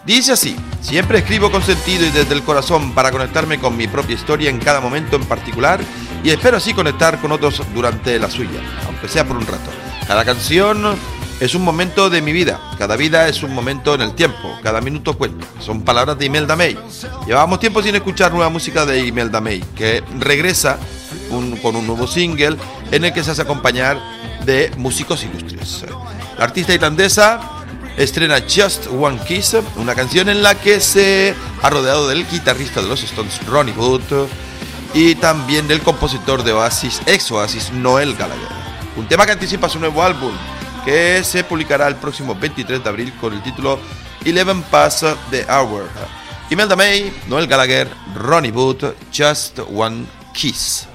Dice 0.05 0.31
así, 0.31 0.55
siempre 0.79 1.17
escribo 1.17 1.51
con 1.51 1.61
sentido 1.61 2.05
y 2.05 2.11
desde 2.11 2.33
el 2.33 2.43
corazón 2.43 2.93
para 2.93 3.11
conectarme 3.11 3.59
con 3.59 3.75
mi 3.75 3.89
propia 3.89 4.15
historia 4.15 4.49
en 4.49 4.59
cada 4.59 4.79
momento 4.79 5.17
en 5.17 5.25
particular 5.25 5.81
y 6.23 6.29
espero 6.29 6.55
así 6.55 6.73
conectar 6.73 7.19
con 7.19 7.33
otros 7.33 7.61
durante 7.75 8.17
la 8.17 8.29
suya, 8.31 8.61
aunque 8.87 9.09
sea 9.09 9.25
por 9.27 9.35
un 9.35 9.45
rato. 9.45 9.69
Cada 10.07 10.23
canción 10.23 10.95
es 11.41 11.55
un 11.55 11.63
momento 11.63 12.09
de 12.09 12.21
mi 12.21 12.31
vida, 12.31 12.61
cada 12.77 12.95
vida 12.95 13.27
es 13.27 13.43
un 13.43 13.53
momento 13.53 13.95
en 13.95 14.01
el 14.01 14.13
tiempo, 14.13 14.57
cada 14.63 14.79
minuto 14.79 15.17
cuenta. 15.17 15.45
Son 15.59 15.81
palabras 15.81 16.17
de 16.17 16.27
Imelda 16.27 16.55
May. 16.55 16.79
Llevábamos 17.27 17.59
tiempo 17.59 17.83
sin 17.83 17.95
escuchar 17.95 18.31
nueva 18.31 18.49
música 18.49 18.85
de 18.85 19.05
Imelda 19.05 19.41
May, 19.41 19.59
que 19.75 20.01
regresa 20.19 20.79
con 21.61 21.75
un 21.75 21.87
nuevo 21.87 22.07
single 22.07 22.57
en 22.91 23.05
el 23.05 23.13
que 23.13 23.23
se 23.23 23.31
hace 23.31 23.41
acompañar 23.41 23.99
de 24.45 24.71
músicos 24.77 25.23
ilustres. 25.23 25.85
La 26.37 26.45
artista 26.45 26.73
irlandesa 26.73 27.39
estrena 27.97 28.41
Just 28.41 28.87
One 28.87 29.19
Kiss, 29.27 29.55
una 29.75 29.95
canción 29.95 30.29
en 30.29 30.43
la 30.43 30.55
que 30.55 30.79
se 30.79 31.35
ha 31.61 31.69
rodeado 31.69 32.07
del 32.07 32.27
guitarrista 32.27 32.81
de 32.81 32.87
los 32.87 33.03
Stones, 33.03 33.45
Ronnie 33.47 33.73
Wood, 33.73 34.27
y 34.93 35.15
también 35.15 35.67
del 35.67 35.81
compositor 35.81 36.43
de 36.43 36.53
Oasis, 36.53 37.01
ex 37.05 37.31
Oasis, 37.31 37.71
Noel 37.71 38.15
Gallagher. 38.15 38.47
Un 38.95 39.07
tema 39.07 39.25
que 39.25 39.31
anticipa 39.31 39.69
su 39.69 39.79
nuevo 39.79 40.03
álbum, 40.03 40.31
que 40.85 41.23
se 41.23 41.43
publicará 41.43 41.87
el 41.87 41.95
próximo 41.95 42.35
23 42.35 42.83
de 42.83 42.89
abril 42.89 43.13
con 43.19 43.33
el 43.33 43.41
título 43.41 43.79
Eleven 44.23 44.61
Past 44.63 45.03
the 45.31 45.45
Hour. 45.49 45.89
Imelda 46.49 46.75
May, 46.75 47.11
Noel 47.27 47.47
Gallagher, 47.47 47.87
Ronnie 48.15 48.51
Wood, 48.51 48.93
Just 49.11 49.59
One 49.71 50.05
Kiss. 50.33 50.87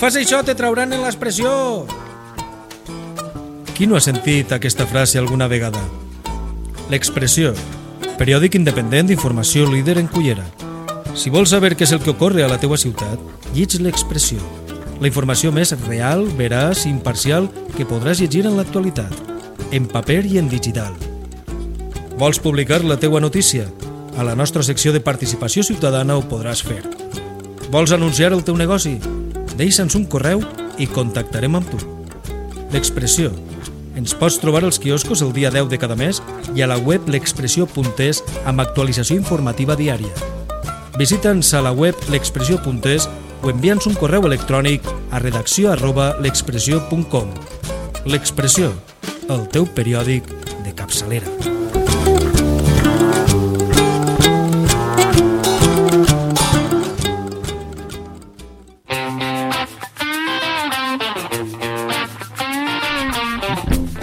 Fas 0.00 0.16
això 0.16 0.40
te 0.40 0.54
trauran 0.56 0.94
en 0.96 1.02
l'expressió. 1.04 1.50
Qui 3.76 3.86
no 3.86 3.98
ha 3.98 4.00
sentit 4.00 4.52
aquesta 4.56 4.86
frase 4.88 5.20
alguna 5.20 5.48
vegada? 5.48 5.82
L'expressió. 6.88 7.52
Periòdic 8.16 8.56
independent 8.56 9.10
d'informació 9.10 9.66
líder 9.68 9.98
en 10.00 10.08
Cullera. 10.08 10.46
Si 11.12 11.28
vols 11.28 11.52
saber 11.52 11.74
què 11.76 11.84
és 11.84 11.92
el 11.92 12.00
que 12.00 12.14
ocorre 12.14 12.44
a 12.44 12.48
la 12.48 12.58
teua 12.60 12.80
ciutat, 12.80 13.20
lleig 13.52 13.76
l'expressió. 13.84 14.40
La 15.00 15.08
informació 15.08 15.52
més 15.52 15.74
real, 15.84 16.26
veraç 16.36 16.86
i 16.86 16.90
imparcial 16.94 17.50
que 17.76 17.88
podràs 17.88 18.24
llegir 18.24 18.46
en 18.48 18.56
l'actualitat, 18.56 19.12
en 19.72 19.88
paper 19.88 20.24
i 20.24 20.38
en 20.40 20.48
digital. 20.48 20.96
Vols 22.16 22.40
publicar 22.40 22.82
la 22.84 22.96
teua 23.00 23.20
notícia? 23.20 23.68
A 24.16 24.24
la 24.24 24.36
nostra 24.36 24.64
secció 24.64 24.92
de 24.92 25.00
participació 25.00 25.64
ciutadana 25.64 26.16
ho 26.16 26.24
podràs 26.24 26.64
fer. 26.64 26.82
Vols 27.70 27.92
anunciar 27.92 28.32
el 28.32 28.44
teu 28.44 28.56
negoci? 28.56 28.98
Deixa'ns 29.60 29.92
un 29.98 30.06
correu 30.08 30.40
i 30.80 30.86
contactarem 30.88 31.58
amb 31.58 31.66
tu. 31.68 31.78
L'expressió. 32.72 33.28
Ens 33.98 34.14
pots 34.16 34.38
trobar 34.40 34.62
als 34.64 34.78
quioscos 34.80 35.20
el 35.20 35.34
dia 35.36 35.50
10 35.52 35.68
de 35.68 35.78
cada 35.82 35.98
mes 36.00 36.22
i 36.56 36.64
a 36.64 36.68
la 36.70 36.78
web 36.80 37.10
l'expressió.es 37.12 38.22
amb 38.48 38.64
actualització 38.64 39.18
informativa 39.20 39.76
diària. 39.76 40.14
Visita'ns 40.96 41.52
a 41.52 41.60
la 41.66 41.74
web 41.76 42.08
l'expressió.es 42.08 43.08
o 43.42 43.52
envia'ns 43.52 43.90
un 43.90 44.00
correu 44.00 44.24
electrònic 44.30 44.88
a 45.12 45.20
redacció 45.20 45.74
arroba 45.74 46.14
l'expressió.com. 46.24 47.32
L'expressió, 48.08 48.72
el 49.28 49.48
teu 49.52 49.68
periòdic 49.68 50.24
de 50.64 50.72
capçalera. 50.72 51.59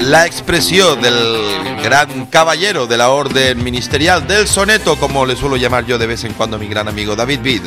La 0.07 0.25
expresión 0.25 1.01
del 1.01 1.83
gran 1.83 2.27
caballero 2.27 2.87
de 2.87 2.95
la 2.95 3.09
orden 3.09 3.61
ministerial 3.61 4.25
del 4.25 4.47
soneto, 4.47 4.95
como 4.95 5.25
le 5.25 5.35
suelo 5.35 5.57
llamar 5.57 5.85
yo 5.85 5.97
de 5.97 6.07
vez 6.07 6.23
en 6.23 6.31
cuando 6.31 6.55
a 6.55 6.59
mi 6.59 6.67
gran 6.67 6.87
amigo 6.87 7.13
David 7.17 7.41
Bid. 7.41 7.63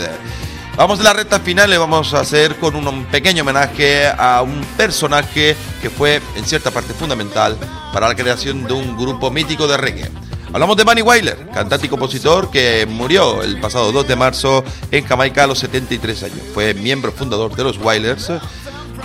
Vamos 0.75 0.97
de 0.97 1.05
la 1.05 1.13
recta 1.13 1.41
final, 1.41 1.69
le 1.69 1.77
vamos 1.77 2.15
a 2.15 2.21
hacer 2.21 2.57
con 2.57 2.77
un 2.77 3.05
pequeño 3.05 3.43
homenaje 3.43 4.07
a 4.07 4.41
un 4.41 4.65
personaje 4.79 5.55
que 5.83 5.91
fue 5.91 6.23
en 6.35 6.47
cierta 6.47 6.71
parte 6.71 6.95
fundamental 6.95 7.59
para 7.93 8.09
la 8.09 8.15
creación 8.15 8.65
de 8.65 8.73
un 8.73 8.97
grupo 8.97 9.31
mítico 9.31 9.69
de 9.69 9.77
reggae. 9.77 10.11
Hablamos 10.51 10.79
de 10.79 10.85
Bunny 10.85 11.03
Wyler, 11.03 11.47
cantante 11.53 11.87
y 11.87 11.91
compositor 11.91 12.51
que 12.51 12.87
murió 12.89 13.43
el 13.43 13.61
pasado 13.61 13.93
2 13.93 14.09
de 14.09 14.17
marzo 14.17 14.65
en 14.91 15.05
Jamaica 15.05 15.45
a 15.45 15.47
los 15.47 15.59
73 15.59 16.23
años. 16.23 16.41
Fue 16.55 16.73
miembro 16.73 17.13
fundador 17.13 17.55
de 17.55 17.65
los 17.65 17.77
Wailers. 17.77 18.33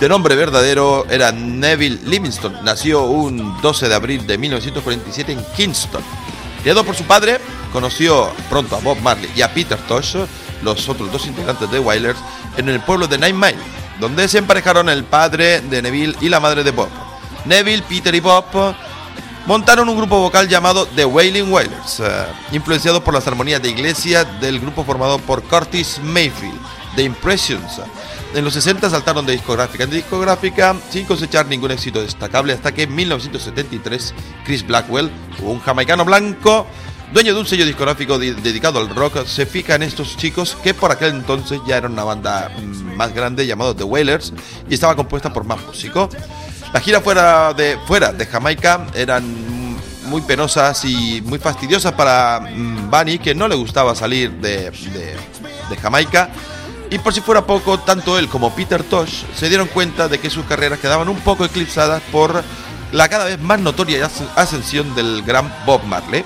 De 0.00 0.10
nombre 0.10 0.36
verdadero 0.36 1.06
era 1.08 1.32
Neville 1.32 1.98
Livingston. 2.04 2.58
Nació 2.62 3.04
un 3.04 3.58
12 3.62 3.88
de 3.88 3.94
abril 3.94 4.26
de 4.26 4.36
1947 4.36 5.32
en 5.32 5.44
Kingston. 5.56 6.02
Criado 6.60 6.84
por 6.84 6.94
su 6.94 7.04
padre, 7.04 7.40
conoció 7.72 8.30
pronto 8.50 8.76
a 8.76 8.80
Bob 8.80 9.00
Marley 9.00 9.30
y 9.34 9.40
a 9.40 9.54
Peter 9.54 9.78
Tosh, 9.88 10.16
los 10.62 10.88
otros 10.90 11.10
dos 11.10 11.26
integrantes 11.26 11.70
de 11.70 11.78
Wailers, 11.78 12.18
en 12.58 12.68
el 12.68 12.80
pueblo 12.80 13.08
de 13.08 13.16
Nine 13.16 13.32
Mile, 13.32 13.58
donde 13.98 14.28
se 14.28 14.36
emparejaron 14.36 14.90
el 14.90 15.02
padre 15.04 15.62
de 15.62 15.80
Neville 15.80 16.16
y 16.20 16.28
la 16.28 16.40
madre 16.40 16.62
de 16.62 16.72
Bob. 16.72 16.90
Neville, 17.46 17.82
Peter 17.88 18.14
y 18.14 18.20
Bob 18.20 18.44
montaron 19.46 19.88
un 19.88 19.96
grupo 19.96 20.18
vocal 20.18 20.46
llamado 20.46 20.86
The 20.88 21.06
Wailing 21.06 21.50
Wailers, 21.50 22.00
eh, 22.00 22.26
influenciado 22.52 23.02
por 23.02 23.14
las 23.14 23.26
armonías 23.26 23.62
de 23.62 23.70
iglesia 23.70 24.24
del 24.24 24.60
grupo 24.60 24.84
formado 24.84 25.18
por 25.20 25.42
Curtis 25.42 26.00
Mayfield, 26.02 26.60
The 26.96 27.02
Impressions. 27.02 27.80
En 28.34 28.44
los 28.44 28.52
60 28.52 28.90
saltaron 28.90 29.24
de 29.24 29.32
discográfica 29.32 29.84
en 29.84 29.90
discográfica 29.90 30.76
sin 30.90 31.06
cosechar 31.06 31.46
ningún 31.46 31.70
éxito 31.70 32.02
destacable 32.02 32.52
hasta 32.52 32.72
que 32.74 32.82
en 32.82 32.94
1973 32.94 34.14
Chris 34.44 34.66
Blackwell, 34.66 35.10
un 35.40 35.58
jamaicano 35.60 36.04
blanco, 36.04 36.66
dueño 37.14 37.32
de 37.32 37.40
un 37.40 37.46
sello 37.46 37.64
discográfico 37.64 38.18
de- 38.18 38.34
dedicado 38.34 38.78
al 38.78 38.90
rock, 38.94 39.24
se 39.26 39.46
fija 39.46 39.76
en 39.76 39.84
estos 39.84 40.18
chicos 40.18 40.54
que 40.62 40.74
por 40.74 40.90
aquel 40.92 41.10
entonces 41.14 41.60
ya 41.66 41.78
eran 41.78 41.92
una 41.92 42.04
banda 42.04 42.50
mm, 42.58 42.94
más 42.96 43.14
grande 43.14 43.46
llamada 43.46 43.74
The 43.74 43.84
Wailers 43.84 44.34
y 44.68 44.74
estaba 44.74 44.94
compuesta 44.96 45.32
por 45.32 45.44
más 45.44 45.64
músicos. 45.66 46.10
La 46.74 46.80
gira 46.80 47.00
fuera 47.00 47.54
de, 47.54 47.78
fuera 47.86 48.12
de 48.12 48.26
Jamaica 48.26 48.86
eran 48.94 49.24
muy 50.06 50.20
penosas 50.20 50.84
y 50.84 51.22
muy 51.24 51.38
fastidiosas 51.38 51.92
para 51.94 52.40
mm, 52.40 52.90
Bunny, 52.90 53.18
que 53.18 53.34
no 53.34 53.48
le 53.48 53.54
gustaba 53.54 53.94
salir 53.94 54.30
de- 54.32 54.70
de 55.70 55.76
Jamaica. 55.80 56.28
Y 56.90 56.98
por 56.98 57.12
si 57.12 57.20
fuera 57.20 57.44
poco, 57.44 57.78
tanto 57.80 58.18
él 58.18 58.28
como 58.28 58.54
Peter 58.54 58.82
Tosh 58.84 59.24
se 59.34 59.48
dieron 59.48 59.66
cuenta 59.68 60.08
de 60.08 60.18
que 60.20 60.30
sus 60.30 60.44
carreras 60.44 60.78
quedaban 60.78 61.08
un 61.08 61.18
poco 61.20 61.44
eclipsadas 61.44 62.00
por 62.12 62.44
la 62.92 63.08
cada 63.08 63.24
vez 63.24 63.40
más 63.40 63.58
notoria 63.60 64.06
as- 64.06 64.22
ascensión 64.36 64.94
del 64.94 65.22
gran 65.22 65.52
Bob 65.66 65.82
Marley. 65.84 66.24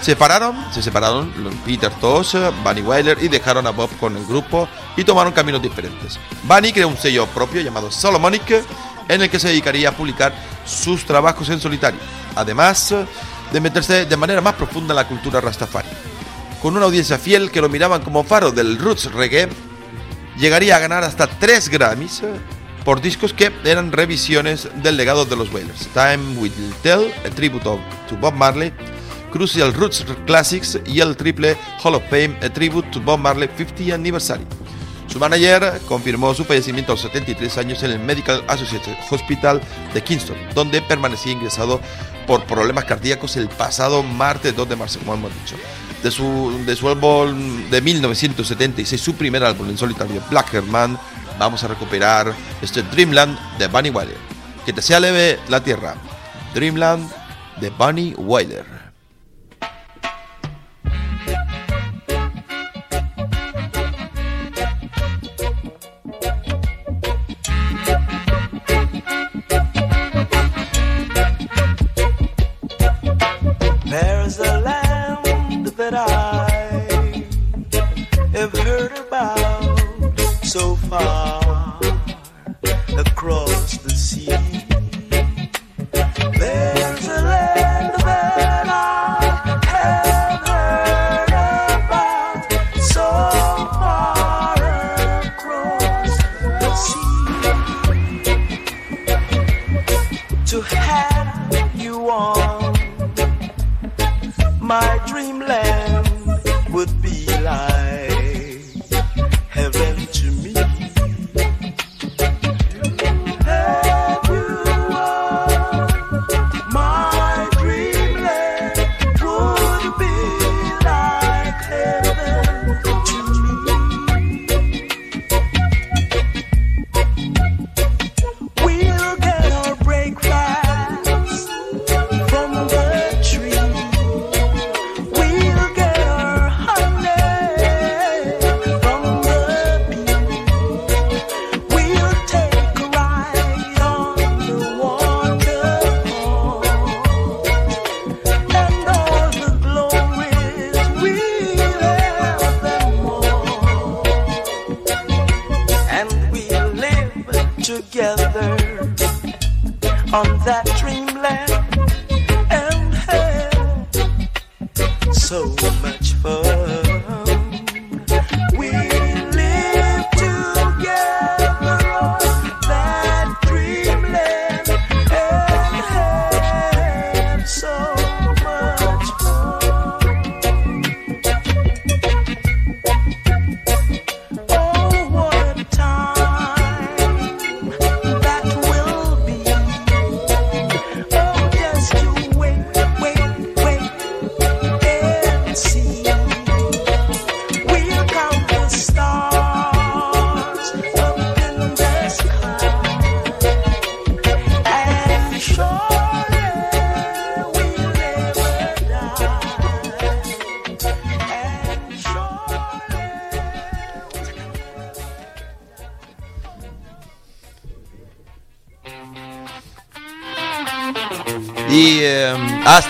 Separaron, 0.00 0.56
se 0.72 0.80
separaron 0.82 1.30
Peter 1.66 1.90
Tosh, 2.00 2.34
Bunny 2.64 2.80
Wyler 2.80 3.18
y 3.22 3.28
dejaron 3.28 3.66
a 3.66 3.70
Bob 3.70 3.90
con 3.98 4.16
el 4.16 4.24
grupo 4.24 4.66
y 4.96 5.04
tomaron 5.04 5.34
caminos 5.34 5.60
diferentes. 5.60 6.18
Bunny 6.44 6.72
creó 6.72 6.88
un 6.88 6.96
sello 6.96 7.26
propio 7.26 7.60
llamado 7.60 7.90
Solomonic 7.90 8.64
en 9.08 9.20
el 9.20 9.28
que 9.28 9.38
se 9.38 9.48
dedicaría 9.48 9.90
a 9.90 9.92
publicar 9.92 10.32
sus 10.64 11.04
trabajos 11.04 11.50
en 11.50 11.60
solitario, 11.60 12.00
además 12.34 12.94
de 13.52 13.60
meterse 13.60 14.06
de 14.06 14.16
manera 14.16 14.40
más 14.40 14.54
profunda 14.54 14.92
en 14.92 14.96
la 14.96 15.06
cultura 15.08 15.42
rastafari. 15.42 15.88
Con 16.62 16.74
una 16.76 16.86
audiencia 16.86 17.18
fiel 17.18 17.50
que 17.50 17.60
lo 17.60 17.68
miraban 17.68 18.00
como 18.02 18.24
faro 18.24 18.50
del 18.52 18.78
roots 18.78 19.12
reggae, 19.12 19.48
llegaría 20.40 20.76
a 20.76 20.78
ganar 20.80 21.04
hasta 21.04 21.26
3 21.26 21.68
Grammys 21.68 22.22
eh, 22.22 22.26
por 22.84 23.00
discos 23.00 23.32
que 23.32 23.52
eran 23.64 23.92
revisiones 23.92 24.68
del 24.82 24.96
legado 24.96 25.24
de 25.24 25.36
los 25.36 25.52
Wailers. 25.52 25.88
Time 25.92 26.38
Will 26.38 26.52
Tell, 26.82 27.12
a 27.26 27.30
tribute 27.30 27.66
of- 27.68 27.80
to 28.08 28.16
Bob 28.16 28.34
Marley, 28.34 28.72
Crucial 29.30 29.72
Roots 29.74 30.04
Classics 30.26 30.78
y 30.86 31.00
el 31.00 31.16
triple 31.16 31.56
Hall 31.84 31.94
of 31.94 32.02
Fame, 32.10 32.36
a 32.42 32.48
tribute 32.52 32.88
to 32.90 33.00
Bob 33.00 33.20
Marley 33.20 33.48
50 33.56 33.94
Anniversary. 33.94 34.44
Su 35.06 35.18
manager 35.18 35.80
confirmó 35.88 36.32
su 36.34 36.44
fallecimiento 36.44 36.92
a 36.92 36.94
los 36.94 37.02
73 37.02 37.58
años 37.58 37.82
en 37.82 37.90
el 37.92 37.98
Medical 37.98 38.44
Associates 38.48 38.96
Hospital 39.10 39.60
de 39.92 40.02
Kingston, 40.02 40.36
donde 40.54 40.80
permanecía 40.82 41.32
ingresado 41.32 41.80
por 42.28 42.44
problemas 42.44 42.84
cardíacos 42.84 43.36
el 43.36 43.48
pasado 43.48 44.02
martes 44.04 44.54
2 44.54 44.68
de 44.68 44.76
marzo, 44.76 45.00
como 45.00 45.14
hemos 45.14 45.32
dicho. 45.34 45.56
De 46.02 46.10
su, 46.10 46.62
de 46.64 46.74
su 46.76 46.88
álbum 46.88 47.68
de 47.70 47.82
1976, 47.82 49.00
su 49.00 49.14
primer 49.14 49.44
álbum 49.44 49.68
en 49.68 49.76
solitario, 49.76 50.22
Black 50.30 50.54
Hair 50.54 50.64
Man, 50.64 50.98
vamos 51.38 51.62
a 51.62 51.68
recuperar 51.68 52.34
este 52.62 52.82
Dreamland 52.82 53.38
de 53.58 53.66
Bunny 53.66 53.90
Wyler. 53.90 54.16
Que 54.64 54.72
te 54.72 54.80
sea 54.80 54.98
leve 54.98 55.38
la 55.48 55.62
tierra. 55.62 55.94
Dreamland 56.54 57.10
de 57.60 57.68
Bunny 57.70 58.14
Wyler. 58.16 58.79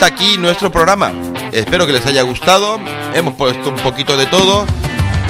Hasta 0.01 0.15
aquí 0.15 0.39
nuestro 0.39 0.73
programa. 0.73 1.13
Espero 1.53 1.87
que 1.87 1.93
les 1.93 2.07
haya 2.07 2.23
gustado. 2.23 2.81
Hemos 3.13 3.35
puesto 3.35 3.69
un 3.69 3.77
poquito 3.77 4.17
de 4.17 4.25
todo. 4.25 4.65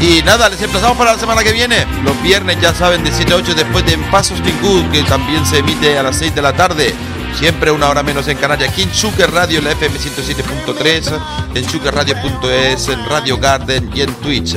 Y 0.00 0.22
nada, 0.22 0.48
les 0.48 0.62
emplazamos 0.62 0.96
para 0.96 1.14
la 1.14 1.18
semana 1.18 1.42
que 1.42 1.52
viene. 1.52 1.84
Los 2.04 2.22
viernes, 2.22 2.56
ya 2.60 2.72
saben, 2.72 3.02
de 3.02 3.10
7 3.10 3.32
a 3.32 3.36
8 3.36 3.54
después 3.54 3.84
de 3.84 3.98
Pasos 4.12 4.38
Good, 4.62 4.92
que 4.92 5.02
también 5.02 5.44
se 5.44 5.58
emite 5.58 5.98
a 5.98 6.04
las 6.04 6.14
6 6.18 6.36
de 6.36 6.42
la 6.42 6.52
tarde. 6.52 6.94
Siempre 7.36 7.72
una 7.72 7.88
hora 7.88 8.04
menos 8.04 8.28
en 8.28 8.36
Canarias. 8.36 8.70
Aquí 8.70 8.82
en 8.82 8.92
Chucker 8.92 9.32
Radio, 9.32 9.58
en 9.58 9.64
la 9.64 9.72
FM 9.72 9.98
107.3, 9.98 11.18
en 11.56 11.66
chuckerradio.es, 11.66 12.88
en 12.90 13.04
Radio 13.06 13.38
Garden 13.38 13.90
y 13.92 14.02
en 14.02 14.14
Twitch. 14.14 14.54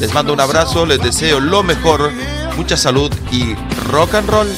Les 0.00 0.12
mando 0.12 0.32
un 0.32 0.40
abrazo, 0.40 0.84
les 0.84 0.98
deseo 1.00 1.38
lo 1.38 1.62
mejor, 1.62 2.10
mucha 2.56 2.76
salud 2.76 3.12
y 3.30 3.54
rock 3.88 4.14
and 4.14 4.28
roll. 4.28 4.48